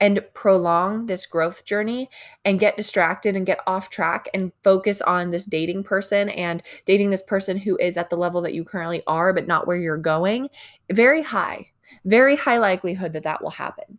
and 0.00 0.20
prolong 0.34 1.06
this 1.06 1.26
growth 1.26 1.64
journey 1.64 2.10
and 2.44 2.58
get 2.58 2.76
distracted 2.76 3.36
and 3.36 3.46
get 3.46 3.60
off 3.68 3.88
track 3.88 4.28
and 4.34 4.50
focus 4.64 5.00
on 5.00 5.30
this 5.30 5.44
dating 5.44 5.84
person 5.84 6.28
and 6.30 6.62
dating 6.86 7.10
this 7.10 7.22
person 7.22 7.56
who 7.56 7.76
is 7.76 7.96
at 7.96 8.10
the 8.10 8.16
level 8.16 8.40
that 8.40 8.54
you 8.54 8.64
currently 8.64 9.02
are 9.06 9.32
but 9.32 9.46
not 9.46 9.66
where 9.66 9.76
you're 9.76 9.96
going 9.96 10.48
very 10.90 11.22
high 11.22 11.72
very 12.04 12.36
high 12.36 12.58
likelihood 12.58 13.12
that 13.12 13.24
that 13.24 13.42
will 13.42 13.50
happen. 13.50 13.98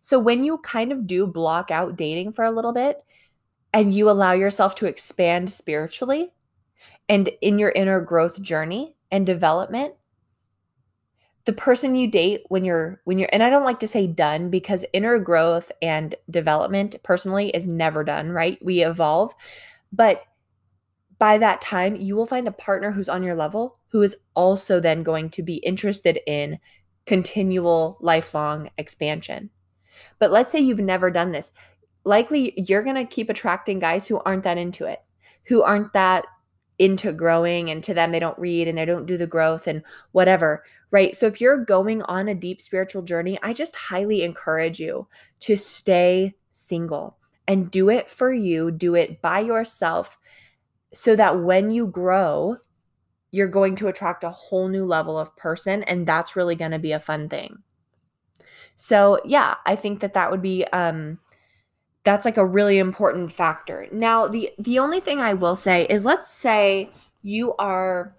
So 0.00 0.18
when 0.18 0.44
you 0.44 0.58
kind 0.58 0.92
of 0.92 1.06
do 1.06 1.26
block 1.26 1.70
out 1.70 1.96
dating 1.96 2.32
for 2.32 2.44
a 2.44 2.50
little 2.50 2.72
bit 2.72 3.04
and 3.72 3.94
you 3.94 4.10
allow 4.10 4.32
yourself 4.32 4.74
to 4.76 4.86
expand 4.86 5.50
spiritually 5.50 6.32
and 7.08 7.28
in 7.40 7.58
your 7.58 7.70
inner 7.70 8.00
growth 8.00 8.40
journey 8.40 8.96
and 9.10 9.26
development 9.26 9.94
the 11.46 11.52
person 11.52 11.94
you 11.94 12.10
date 12.10 12.42
when 12.48 12.64
you're 12.64 13.00
when 13.04 13.18
you're 13.18 13.28
and 13.32 13.42
I 13.42 13.50
don't 13.50 13.64
like 13.64 13.78
to 13.80 13.88
say 13.88 14.06
done 14.06 14.50
because 14.50 14.84
inner 14.92 15.18
growth 15.18 15.70
and 15.80 16.14
development 16.28 16.96
personally 17.02 17.50
is 17.50 17.66
never 17.66 18.04
done, 18.04 18.30
right? 18.30 18.58
We 18.62 18.84
evolve. 18.84 19.32
But 19.92 20.22
by 21.18 21.38
that 21.38 21.60
time, 21.60 21.96
you 21.96 22.16
will 22.16 22.26
find 22.26 22.46
a 22.46 22.52
partner 22.52 22.90
who's 22.90 23.08
on 23.08 23.22
your 23.22 23.36
level 23.36 23.78
who 23.88 24.02
is 24.02 24.16
also 24.34 24.80
then 24.80 25.02
going 25.02 25.30
to 25.30 25.42
be 25.42 25.56
interested 25.56 26.18
in 26.26 26.58
continual 27.06 27.96
lifelong 28.00 28.68
expansion. 28.76 29.48
But 30.18 30.32
let's 30.32 30.50
say 30.50 30.58
you've 30.58 30.80
never 30.80 31.10
done 31.10 31.30
this. 31.30 31.52
Likely 32.04 32.52
you're 32.56 32.82
going 32.82 32.96
to 32.96 33.04
keep 33.04 33.30
attracting 33.30 33.78
guys 33.78 34.06
who 34.06 34.18
aren't 34.18 34.42
that 34.42 34.58
into 34.58 34.84
it, 34.84 34.98
who 35.44 35.62
aren't 35.62 35.92
that 35.92 36.26
into 36.78 37.12
growing 37.12 37.70
and 37.70 37.82
to 37.84 37.94
them 37.94 38.12
they 38.12 38.20
don't 38.20 38.38
read 38.38 38.68
and 38.68 38.76
they 38.76 38.84
don't 38.84 39.06
do 39.06 39.16
the 39.16 39.26
growth 39.26 39.66
and 39.66 39.82
whatever 40.12 40.62
right? 40.92 41.16
So 41.16 41.26
if 41.26 41.40
you're 41.40 41.64
going 41.64 42.02
on 42.04 42.28
a 42.28 42.34
deep 42.34 42.62
spiritual 42.62 43.02
journey 43.02 43.38
i 43.42 43.52
just 43.52 43.76
highly 43.76 44.22
encourage 44.22 44.78
you 44.80 45.08
to 45.40 45.56
stay 45.56 46.34
single 46.50 47.18
and 47.48 47.70
do 47.70 47.88
it 47.88 48.08
for 48.10 48.32
you 48.32 48.70
do 48.70 48.94
it 48.94 49.20
by 49.20 49.40
yourself 49.40 50.18
so 50.92 51.16
that 51.16 51.42
when 51.42 51.70
you 51.70 51.86
grow 51.86 52.56
you're 53.30 53.48
going 53.48 53.76
to 53.76 53.88
attract 53.88 54.24
a 54.24 54.30
whole 54.30 54.68
new 54.68 54.84
level 54.84 55.18
of 55.18 55.36
person 55.36 55.82
and 55.82 56.06
that's 56.06 56.36
really 56.36 56.54
going 56.54 56.70
to 56.70 56.78
be 56.78 56.92
a 56.92 56.98
fun 56.98 57.28
thing. 57.28 57.58
So 58.74 59.20
yeah 59.24 59.56
i 59.64 59.76
think 59.76 60.00
that 60.00 60.14
that 60.14 60.30
would 60.30 60.42
be 60.42 60.64
um 60.66 61.18
that's 62.06 62.24
like 62.24 62.36
a 62.36 62.46
really 62.46 62.78
important 62.78 63.32
factor. 63.32 63.88
Now, 63.90 64.28
the 64.28 64.52
the 64.58 64.78
only 64.78 65.00
thing 65.00 65.20
I 65.20 65.34
will 65.34 65.56
say 65.56 65.86
is 65.90 66.06
let's 66.06 66.30
say 66.30 66.88
you 67.22 67.56
are 67.56 68.14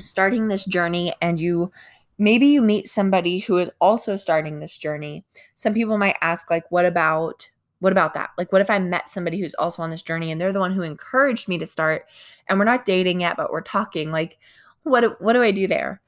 starting 0.00 0.48
this 0.48 0.64
journey 0.64 1.14
and 1.22 1.38
you 1.38 1.70
maybe 2.18 2.46
you 2.48 2.60
meet 2.60 2.88
somebody 2.88 3.38
who 3.38 3.58
is 3.58 3.70
also 3.80 4.16
starting 4.16 4.58
this 4.58 4.76
journey. 4.76 5.24
Some 5.54 5.74
people 5.74 5.96
might 5.96 6.16
ask 6.22 6.50
like 6.50 6.68
what 6.72 6.84
about 6.84 7.48
what 7.78 7.92
about 7.92 8.14
that? 8.14 8.30
Like 8.36 8.50
what 8.50 8.60
if 8.60 8.68
I 8.68 8.80
met 8.80 9.08
somebody 9.08 9.38
who's 9.38 9.54
also 9.54 9.82
on 9.82 9.90
this 9.90 10.02
journey 10.02 10.32
and 10.32 10.40
they're 10.40 10.52
the 10.52 10.58
one 10.58 10.72
who 10.72 10.82
encouraged 10.82 11.48
me 11.48 11.56
to 11.58 11.66
start 11.66 12.06
and 12.48 12.58
we're 12.58 12.64
not 12.64 12.84
dating 12.84 13.20
yet 13.20 13.36
but 13.36 13.52
we're 13.52 13.60
talking 13.60 14.10
like 14.10 14.38
what 14.82 15.22
what 15.22 15.34
do 15.34 15.42
I 15.42 15.52
do 15.52 15.68
there? 15.68 16.00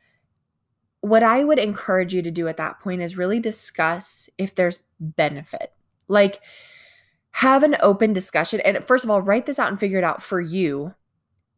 What 1.02 1.22
I 1.22 1.44
would 1.44 1.60
encourage 1.60 2.12
you 2.12 2.22
to 2.22 2.32
do 2.32 2.48
at 2.48 2.56
that 2.56 2.80
point 2.80 3.00
is 3.00 3.16
really 3.16 3.38
discuss 3.38 4.28
if 4.38 4.56
there's 4.56 4.82
benefit. 4.98 5.72
Like 6.08 6.40
have 7.36 7.62
an 7.62 7.76
open 7.80 8.12
discussion. 8.12 8.60
And 8.60 8.82
first 8.86 9.04
of 9.04 9.10
all 9.10 9.20
write 9.20 9.46
this 9.46 9.58
out 9.58 9.68
and 9.68 9.78
figure 9.78 9.98
it 9.98 10.04
out 10.04 10.22
for 10.22 10.40
you. 10.40 10.94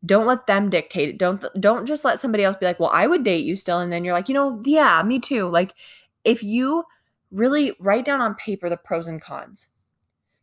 Don't 0.05 0.27
let 0.27 0.47
them 0.47 0.71
dictate 0.71 1.09
it. 1.09 1.19
Don't 1.19 1.45
don't 1.59 1.87
just 1.87 2.05
let 2.05 2.19
somebody 2.19 2.45
else 2.45 2.57
be 2.57 2.67
like 2.67 2.81
well 2.81 2.91
i 2.93 3.07
would 3.07 3.25
date 3.25 3.45
you 3.45 3.57
still. 3.57 3.81
And 3.81 3.93
then 3.93 4.05
you're 4.05 4.15
like 4.15 4.29
you 4.29 4.35
know 4.35 4.61
yeah 4.65 5.03
me 5.05 5.19
too. 5.21 5.49
Like 5.49 5.75
if 6.25 6.43
you 6.43 6.85
really 7.31 7.75
write 7.79 8.05
down 8.05 8.21
on 8.21 8.35
paper 8.35 8.69
the 8.69 8.77
pros 8.77 9.07
and 9.09 9.21
cons. 9.21 9.69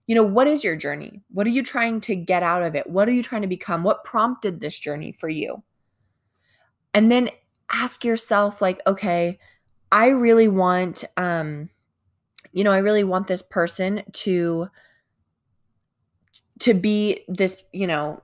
You 0.07 0.15
know 0.15 0.23
what 0.23 0.47
is 0.47 0.63
your 0.63 0.75
journey? 0.75 1.21
What 1.31 1.47
are 1.47 1.51
you 1.51 1.63
trying 1.63 1.99
to 2.01 2.15
get 2.15 2.43
out 2.43 2.61
of 2.61 2.75
it? 2.75 2.87
What 2.87 3.09
are 3.09 3.13
you 3.13 3.23
trying 3.23 3.41
to 3.41 3.47
become? 3.47 3.83
What 3.83 4.03
prompted 4.03 4.61
this 4.61 4.79
journey 4.79 5.11
for 5.11 5.27
you? 5.27 5.63
And 6.93 7.11
then 7.11 7.29
ask 7.71 8.05
yourself 8.05 8.61
like 8.61 8.79
okay 8.85 9.39
i 9.91 10.07
really 10.07 10.47
want 10.47 11.03
um 11.17 11.67
you 12.51 12.63
know 12.63 12.71
i 12.71 12.77
really 12.77 13.03
want 13.03 13.27
this 13.27 13.41
person 13.41 14.03
to 14.13 14.67
to 16.59 16.73
be 16.73 17.23
this, 17.27 17.61
you 17.71 17.87
know, 17.87 18.21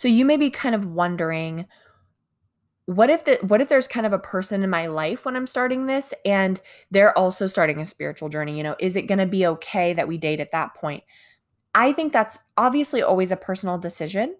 So 0.00 0.08
you 0.08 0.24
may 0.24 0.38
be 0.38 0.48
kind 0.48 0.74
of 0.74 0.86
wondering 0.86 1.66
what 2.86 3.10
if 3.10 3.26
the 3.26 3.38
what 3.42 3.60
if 3.60 3.68
there's 3.68 3.86
kind 3.86 4.06
of 4.06 4.14
a 4.14 4.18
person 4.18 4.62
in 4.62 4.70
my 4.70 4.86
life 4.86 5.26
when 5.26 5.36
I'm 5.36 5.46
starting 5.46 5.84
this 5.84 6.14
and 6.24 6.58
they're 6.90 7.16
also 7.18 7.46
starting 7.46 7.82
a 7.82 7.84
spiritual 7.84 8.30
journey, 8.30 8.56
you 8.56 8.62
know, 8.62 8.76
is 8.80 8.96
it 8.96 9.06
going 9.06 9.18
to 9.18 9.26
be 9.26 9.46
okay 9.46 9.92
that 9.92 10.08
we 10.08 10.16
date 10.16 10.40
at 10.40 10.52
that 10.52 10.72
point? 10.74 11.04
I 11.74 11.92
think 11.92 12.14
that's 12.14 12.38
obviously 12.56 13.02
always 13.02 13.30
a 13.30 13.36
personal 13.36 13.76
decision. 13.76 14.36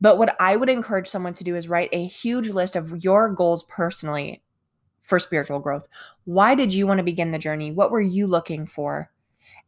But 0.00 0.18
what 0.18 0.34
I 0.40 0.56
would 0.56 0.68
encourage 0.68 1.06
someone 1.06 1.34
to 1.34 1.44
do 1.44 1.54
is 1.54 1.68
write 1.68 1.90
a 1.92 2.04
huge 2.04 2.50
list 2.50 2.74
of 2.74 3.04
your 3.04 3.32
goals 3.32 3.62
personally 3.68 4.42
for 5.08 5.18
spiritual 5.18 5.58
growth. 5.58 5.88
Why 6.24 6.54
did 6.54 6.72
you 6.72 6.86
want 6.86 6.98
to 6.98 7.04
begin 7.04 7.30
the 7.30 7.38
journey? 7.38 7.72
What 7.72 7.90
were 7.90 8.00
you 8.00 8.26
looking 8.26 8.66
for? 8.66 9.10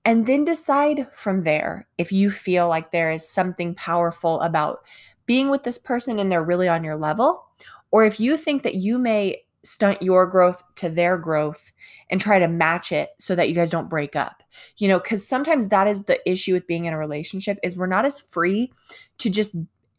And 0.05 0.26
then 0.26 0.44
decide 0.44 1.09
from 1.12 1.44
there 1.44 1.88
if 1.98 2.12
you 2.12 2.31
feel 2.31 2.68
like 2.68 2.90
there 2.90 3.11
is 3.11 3.29
something 3.29 3.74
powerful 3.74 4.40
about 4.42 4.81
being 5.24 5.48
with 5.48 5.62
this 5.62 5.79
person 5.79 6.18
and 6.18 6.31
they're 6.31 6.44
really 6.44 6.68
on 6.68 6.85
your 6.85 6.96
level, 6.96 7.46
or 7.90 8.05
if 8.05 8.20
you 8.20 8.37
think 8.37 8.62
that 8.62 8.76
you 8.76 8.98
may 8.98 9.42
stunt 9.62 10.03
your 10.03 10.26
growth 10.26 10.62
to 10.74 10.88
their 10.88 11.16
growth 11.18 11.72
and 12.11 12.20
try 12.20 12.38
to 12.38 12.48
match 12.48 12.92
it 12.92 13.11
so 13.18 13.35
that 13.35 13.48
you 13.48 13.55
guys 13.55 13.70
don't 13.70 13.90
break 13.90 14.16
up. 14.16 14.42
You 14.76 14.88
know, 14.88 15.00
cuz 15.00 15.26
sometimes 15.26 15.68
that 15.68 15.87
is 15.87 16.05
the 16.05 16.18
issue 16.31 16.55
with 16.55 16.66
being 16.66 16.85
in 16.87 16.94
a 16.94 16.98
relationship 16.98 17.59
is 17.62 17.76
we're 17.76 17.87
not 17.87 18.07
as 18.07 18.20
free 18.20 18.72
to 19.18 19.31
just 19.31 19.55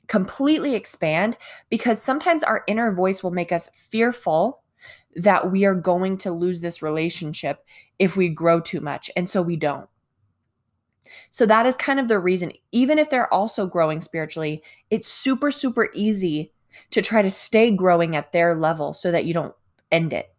completely 0.08 0.76
expand 0.76 1.38
because 1.70 2.02
sometimes 2.02 2.44
our 2.44 2.64
inner 2.68 2.92
voice 2.92 3.24
will 3.24 3.32
make 3.32 3.52
us 3.52 3.70
fearful 3.74 4.61
that 5.16 5.52
we 5.52 5.66
are 5.66 5.76
going 5.76 6.18
to 6.20 6.32
lose 6.32 6.62
this 6.62 6.82
relationship 6.82 7.66
if 8.00 8.16
we 8.16 8.30
grow 8.30 8.60
too 8.60 8.82
much. 8.82 9.12
And 9.16 9.30
so 9.30 9.42
we 9.42 9.56
don't. 9.56 9.90
So 11.30 11.46
that 11.46 11.66
is 11.66 11.76
kind 11.76 12.00
of 12.00 12.08
the 12.08 12.20
reason. 12.20 12.52
Even 12.72 13.00
if 13.00 13.10
they're 13.10 13.34
also 13.34 13.68
growing 13.68 14.02
spiritually, 14.02 14.64
it's 14.90 15.08
super, 15.08 15.52
super 15.52 15.90
easy 15.94 16.52
to 16.92 17.02
try 17.02 17.22
to 17.22 17.30
stay 17.30 17.72
growing 17.72 18.16
at 18.16 18.32
their 18.32 18.56
level 18.56 18.94
so 18.94 19.12
that 19.12 19.26
you 19.26 19.34
don't 19.34 19.56
end 19.92 20.14
it. 20.14 20.34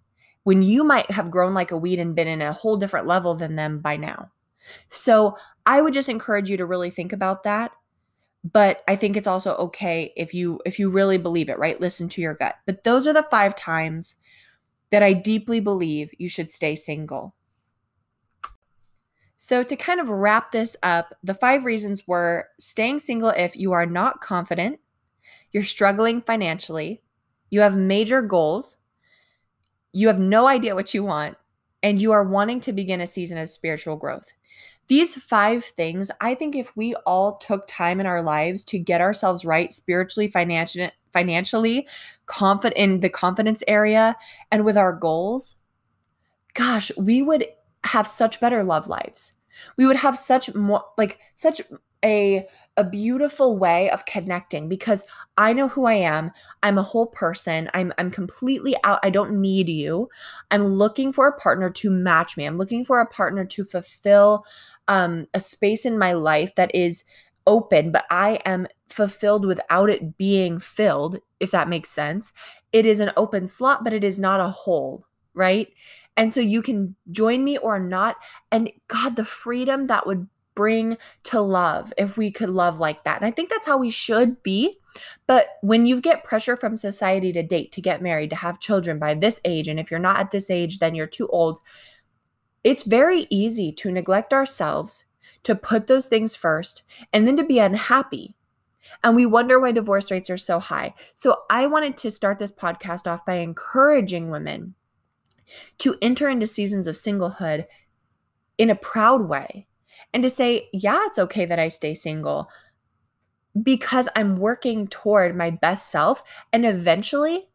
When 0.45 0.63
you 0.63 0.83
might 0.83 1.11
have 1.11 1.31
grown 1.31 1.55
like 1.55 1.71
a 1.71 1.77
weed 1.77 1.99
and 1.99 2.17
been 2.17 2.29
in 2.29 2.43
a 2.43 2.53
whole 2.53 2.77
different 2.77 3.07
level 3.07 3.35
than 3.35 3.57
them 3.57 3.79
by 3.79 3.97
now. 3.97 4.31
So 4.89 5.37
I 5.67 5.81
would 5.81 5.95
just 5.95 6.09
encourage 6.09 6.51
you 6.51 6.57
to 6.57 6.67
really 6.67 6.91
think 6.91 7.13
about 7.13 7.45
that. 7.45 7.73
But 8.45 8.83
I 8.89 8.97
think 8.97 9.17
it's 9.17 9.29
also 9.29 9.55
okay 9.55 10.13
if 10.17 10.35
you 10.35 10.61
if 10.67 10.81
you 10.81 10.91
really 10.91 11.17
believe 11.17 11.49
it, 11.49 11.59
right? 11.61 11.81
Listen 11.81 12.09
to 12.09 12.21
your 12.21 12.35
gut. 12.35 12.57
But 12.67 12.83
those 12.83 13.07
are 13.07 13.13
the 13.13 13.23
five 13.23 13.55
times 13.55 14.17
that 14.93 15.03
I 15.03 15.15
deeply 15.15 15.59
believe 15.59 16.13
you 16.19 16.29
should 16.29 16.53
stay 16.53 16.77
single. 16.77 17.35
So, 19.39 19.65
to 19.65 19.75
kind 19.75 19.99
of 19.99 20.09
wrap 20.09 20.53
this 20.53 20.77
up, 20.85 21.15
the 21.25 21.35
five 21.35 21.65
reasons 21.65 22.07
were 22.07 22.49
staying 22.61 23.01
single 23.01 23.31
if 23.31 23.57
you 23.57 23.73
are 23.73 23.87
not 23.87 24.21
confident, 24.21 24.79
you're 25.51 25.65
struggling 25.65 26.21
financially, 26.21 27.03
you 27.51 27.63
have 27.63 27.75
major 27.75 28.23
goals, 28.23 28.77
you 29.93 30.07
have 30.07 30.21
no 30.21 30.47
idea 30.47 30.77
what 30.77 30.95
you 30.95 31.03
want, 31.03 31.37
and 31.83 32.01
you 32.01 32.13
are 32.13 32.23
wanting 32.23 32.61
to 32.61 32.73
begin 32.73 33.01
a 33.01 33.07
season 33.07 33.39
of 33.39 33.51
spiritual 33.51 33.97
growth. 33.97 34.33
These 34.89 35.15
five 35.15 35.65
things, 35.65 36.11
I 36.21 36.35
think 36.35 36.55
if 36.55 36.77
we 36.77 36.95
all 37.07 37.39
took 37.39 37.67
time 37.67 37.99
in 37.99 38.07
our 38.07 38.23
lives 38.23 38.65
to 38.67 38.79
get 38.79 39.01
ourselves 39.01 39.45
right 39.45 39.73
spiritually, 39.73 40.29
financially, 40.29 40.93
financially, 41.13 41.87
confident 42.27 42.77
in 42.77 43.01
the 43.01 43.09
confidence 43.09 43.63
area 43.69 44.17
and 44.51 44.65
with 44.65 44.77
our 44.77 44.93
goals, 44.93 45.57
gosh, 46.55 46.91
we 46.97 47.23
would 47.23 47.47
have 47.85 48.07
such 48.07 48.41
better 48.41 48.63
love 48.65 48.89
lives. 48.89 49.35
We 49.77 49.87
would 49.87 49.97
have 49.97 50.19
such 50.19 50.55
more 50.55 50.85
like 50.97 51.19
such 51.35 51.61
a 52.05 52.47
a 52.79 52.85
beautiful 52.85 53.59
way 53.59 53.91
of 53.91 54.07
connecting 54.07 54.67
because 54.67 55.05
I 55.37 55.53
know 55.53 55.69
who 55.69 55.85
I 55.85 55.95
am. 55.95 56.31
I'm 56.63 56.79
a 56.79 56.83
whole 56.83 57.07
person. 57.07 57.69
I'm 57.75 57.93
I'm 57.99 58.11
completely 58.11 58.75
out. 58.85 59.01
I 59.03 59.11
don't 59.11 59.41
need 59.41 59.69
you. 59.69 60.09
I'm 60.51 60.65
looking 60.65 61.13
for 61.13 61.27
a 61.27 61.37
partner 61.39 61.71
to 61.71 61.91
match 61.91 62.37
me. 62.37 62.45
I'm 62.45 62.57
looking 62.57 62.85
for 62.85 63.01
a 63.01 63.07
partner 63.07 63.45
to 63.45 63.65
fulfill 63.65 64.45
um 64.89 65.27
a 65.35 65.41
space 65.41 65.85
in 65.85 65.99
my 65.99 66.13
life 66.13 66.55
that 66.57 66.75
is 66.75 67.05
open, 67.47 67.93
but 67.93 68.05
I 68.11 68.41
am 68.45 68.67
fulfilled 68.89 69.45
without 69.45 69.91
it 69.91 70.17
being 70.17 70.59
filled, 70.59 71.19
if 71.41 71.51
that 71.51 71.69
makes 71.69 71.91
sense. 71.91 72.33
It 72.73 72.87
is 72.87 73.01
an 73.01 73.13
open 73.17 73.47
slot, 73.47 73.85
but 73.85 73.93
it 73.93 74.05
is 74.05 74.19
not 74.19 74.41
a 74.41 74.49
hole, 74.49 75.07
right? 75.35 75.69
And 76.17 76.33
so 76.33 76.41
you 76.41 76.63
can 76.63 76.95
join 77.11 77.43
me 77.45 77.59
or 77.59 77.79
not. 77.79 78.17
And 78.51 78.71
God, 78.89 79.17
the 79.17 79.25
freedom 79.25 79.87
that 79.87 80.07
would 80.07 80.29
bring 80.55 80.99
to 81.25 81.41
love 81.41 81.93
if 81.97 82.19
we 82.19 82.31
could 82.31 82.51
love 82.51 82.79
like 82.79 83.05
that. 83.05 83.17
And 83.17 83.27
I 83.27 83.31
think 83.31 83.49
that's 83.49 83.67
how 83.67 83.79
we 83.79 83.91
should 83.91 84.43
be. 84.43 84.79
But 85.27 85.49
when 85.63 85.87
you 85.87 86.01
get 86.01 86.25
pressure 86.25 86.57
from 86.57 86.77
society 86.77 87.33
to 87.33 87.43
date, 87.43 87.73
to 87.73 87.81
get 87.81 88.03
married, 88.03 88.31
to 88.31 88.37
have 88.37 88.61
children 88.61 88.99
by 88.99 89.15
this 89.15 89.41
age, 89.45 89.69
and 89.69 89.81
if 89.81 89.91
you're 89.91 89.99
not 89.99 90.19
at 90.19 90.31
this 90.31 90.51
age, 90.51 90.79
then 90.79 90.95
you're 90.95 91.07
too 91.07 91.29
old, 91.29 91.61
it's 92.63 92.83
very 92.83 93.27
easy 93.31 93.73
to 93.73 93.91
neglect 93.91 94.35
ourselves, 94.35 95.07
to 95.45 95.55
put 95.55 95.87
those 95.87 96.07
things 96.07 96.35
first, 96.35 96.85
and 97.13 97.27
then 97.27 97.37
to 97.37 97.45
be 97.45 97.59
unhappy. 97.59 98.37
And 99.03 99.17
we 99.17 99.27
wonder 99.27 99.59
why 99.59 99.73
divorce 99.73 100.11
rates 100.11 100.31
are 100.31 100.37
so 100.37 100.61
high. 100.61 100.95
So 101.15 101.43
I 101.51 101.67
wanted 101.67 101.97
to 101.99 102.11
start 102.11 102.39
this 102.39 102.53
podcast 102.53 103.07
off 103.07 103.25
by 103.27 103.37
encouraging 103.37 104.31
women 104.31 104.75
to 105.79 105.97
enter 106.01 106.29
into 106.29 106.47
seasons 106.47 106.87
of 106.87 106.95
singlehood 106.95 107.67
in 108.59 108.71
a 108.71 108.75
proud 108.75 109.29
way 109.29 109.67
and 110.13 110.23
to 110.23 110.31
say, 110.31 110.69
yeah, 110.73 110.99
it's 111.07 111.19
okay 111.19 111.45
that 111.47 111.59
I 111.59 111.69
stay 111.69 111.95
single 111.95 112.49
because 113.61 114.09
I'm 114.15 114.37
working 114.37 114.87
toward 114.89 115.37
my 115.37 115.51
best 115.51 115.91
self. 115.91 116.23
And 116.53 116.65
eventually, 116.65 117.49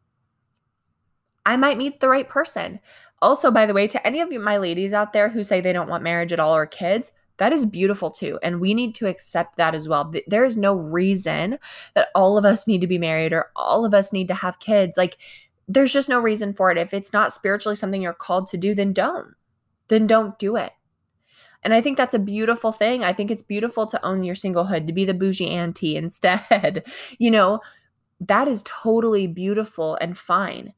I 1.45 1.55
might 1.55 1.77
meet 1.77 1.99
the 1.99 2.09
right 2.09 2.27
person. 2.27 2.79
Also, 3.21 3.49
by 3.51 3.65
the 3.65 3.73
way, 3.73 3.87
to 3.87 4.05
any 4.05 4.21
of 4.21 4.31
my 4.31 4.57
ladies 4.57 4.93
out 4.93 5.13
there 5.13 5.29
who 5.29 5.43
say 5.43 5.61
they 5.61 5.73
don't 5.73 5.89
want 5.89 6.03
marriage 6.03 6.33
at 6.33 6.39
all 6.39 6.55
or 6.55 6.65
kids, 6.65 7.13
that 7.37 7.53
is 7.53 7.65
beautiful 7.65 8.11
too. 8.11 8.39
And 8.41 8.59
we 8.59 8.73
need 8.73 8.95
to 8.95 9.07
accept 9.07 9.57
that 9.57 9.75
as 9.75 9.87
well. 9.87 10.13
There 10.27 10.43
is 10.43 10.57
no 10.57 10.73
reason 10.73 11.59
that 11.93 12.09
all 12.15 12.37
of 12.37 12.45
us 12.45 12.67
need 12.67 12.81
to 12.81 12.87
be 12.87 12.97
married 12.97 13.33
or 13.33 13.51
all 13.55 13.85
of 13.85 13.93
us 13.93 14.11
need 14.11 14.27
to 14.29 14.33
have 14.33 14.59
kids. 14.59 14.97
Like, 14.97 15.17
there's 15.67 15.93
just 15.93 16.09
no 16.09 16.19
reason 16.19 16.53
for 16.53 16.71
it. 16.71 16.77
If 16.77 16.93
it's 16.93 17.13
not 17.13 17.33
spiritually 17.33 17.75
something 17.75 18.01
you're 18.01 18.13
called 18.13 18.47
to 18.47 18.57
do, 18.57 18.73
then 18.73 18.93
don't. 18.93 19.35
Then 19.89 20.07
don't 20.07 20.39
do 20.39 20.55
it. 20.55 20.71
And 21.63 21.73
I 21.73 21.81
think 21.81 21.97
that's 21.97 22.13
a 22.13 22.19
beautiful 22.19 22.71
thing. 22.71 23.03
I 23.03 23.13
think 23.13 23.29
it's 23.29 23.41
beautiful 23.41 23.85
to 23.87 24.05
own 24.05 24.23
your 24.23 24.35
singlehood, 24.35 24.87
to 24.87 24.93
be 24.93 25.05
the 25.05 25.13
bougie 25.13 25.49
auntie 25.49 25.95
instead. 25.97 26.83
you 27.17 27.31
know, 27.31 27.59
that 28.19 28.47
is 28.47 28.63
totally 28.63 29.27
beautiful 29.27 29.97
and 30.01 30.17
fine. 30.17 30.73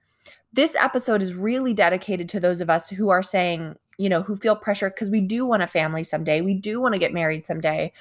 This 0.52 0.76
episode 0.76 1.22
is 1.22 1.36
really 1.36 1.74
dedicated 1.74 2.28
to 2.30 2.40
those 2.40 2.60
of 2.60 2.70
us 2.70 2.90
who 2.90 3.10
are 3.10 3.22
saying, 3.22 3.76
you 4.00 4.08
know, 4.08 4.24
who 4.24 4.36
feel 4.36 4.56
pressure 4.56 4.90
because 4.90 5.10
we 5.10 5.20
do 5.20 5.46
want 5.46 5.62
a 5.62 5.68
family 5.68 6.06
someday. 6.06 6.40
We 6.40 6.54
do 6.54 6.80
want 6.80 6.96
to 6.96 7.00
get 7.00 7.14
married 7.14 7.44
someday, 7.44 7.92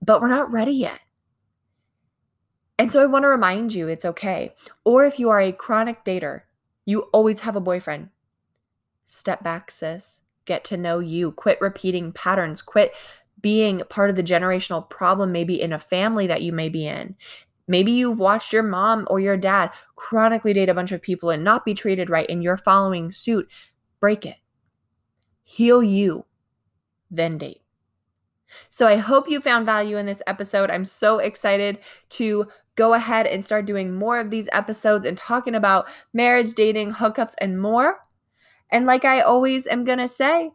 but 0.00 0.22
we're 0.22 0.28
not 0.28 0.50
ready 0.50 0.72
yet. 0.72 0.98
And 2.78 2.90
so 2.90 3.02
I 3.02 3.06
want 3.06 3.24
to 3.24 3.28
remind 3.28 3.74
you 3.74 3.86
it's 3.86 4.06
okay. 4.06 4.54
Or 4.82 5.04
if 5.04 5.20
you 5.20 5.28
are 5.28 5.40
a 5.40 5.52
chronic 5.52 6.04
dater, 6.06 6.40
you 6.86 7.02
always 7.12 7.40
have 7.40 7.54
a 7.54 7.60
boyfriend. 7.60 8.08
Step 9.04 9.42
back, 9.42 9.70
sis. 9.70 10.22
Get 10.46 10.64
to 10.64 10.78
know 10.78 11.00
you. 11.00 11.32
Quit 11.32 11.60
repeating 11.60 12.10
patterns. 12.10 12.62
Quit 12.62 12.94
being 13.42 13.82
part 13.90 14.08
of 14.08 14.16
the 14.16 14.22
generational 14.22 14.88
problem, 14.88 15.32
maybe 15.32 15.60
in 15.60 15.74
a 15.74 15.78
family 15.78 16.26
that 16.26 16.40
you 16.40 16.50
may 16.50 16.70
be 16.70 16.86
in. 16.86 17.14
Maybe 17.68 17.92
you've 17.92 18.18
watched 18.18 18.54
your 18.54 18.62
mom 18.62 19.06
or 19.10 19.20
your 19.20 19.36
dad 19.36 19.70
chronically 19.96 20.54
date 20.54 20.70
a 20.70 20.74
bunch 20.74 20.92
of 20.92 21.02
people 21.02 21.28
and 21.28 21.44
not 21.44 21.66
be 21.66 21.74
treated 21.74 22.08
right, 22.08 22.28
and 22.30 22.42
you're 22.42 22.56
following 22.56 23.12
suit. 23.12 23.50
Break 24.00 24.24
it. 24.24 24.36
Heal 25.44 25.82
you, 25.82 26.24
then 27.10 27.38
date. 27.38 27.60
So 28.68 28.86
I 28.86 28.96
hope 28.96 29.28
you 29.28 29.40
found 29.40 29.66
value 29.66 29.96
in 29.96 30.06
this 30.06 30.22
episode. 30.26 30.70
I'm 30.70 30.84
so 30.84 31.18
excited 31.18 31.78
to 32.10 32.48
go 32.76 32.94
ahead 32.94 33.26
and 33.26 33.44
start 33.44 33.66
doing 33.66 33.94
more 33.94 34.18
of 34.18 34.30
these 34.30 34.48
episodes 34.52 35.06
and 35.06 35.16
talking 35.16 35.54
about 35.54 35.88
marriage, 36.12 36.54
dating, 36.54 36.94
hookups, 36.94 37.34
and 37.40 37.60
more. 37.60 38.00
And 38.70 38.86
like 38.86 39.04
I 39.04 39.20
always 39.20 39.66
am 39.66 39.84
going 39.84 39.98
to 39.98 40.08
say, 40.08 40.50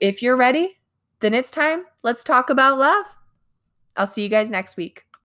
if 0.00 0.22
you're 0.22 0.36
ready, 0.36 0.78
then 1.20 1.34
it's 1.34 1.50
time. 1.50 1.84
Let's 2.02 2.22
talk 2.22 2.50
about 2.50 2.78
love. 2.78 3.06
I'll 3.96 4.06
see 4.06 4.22
you 4.22 4.28
guys 4.28 4.50
next 4.50 4.76
week. 4.76 5.07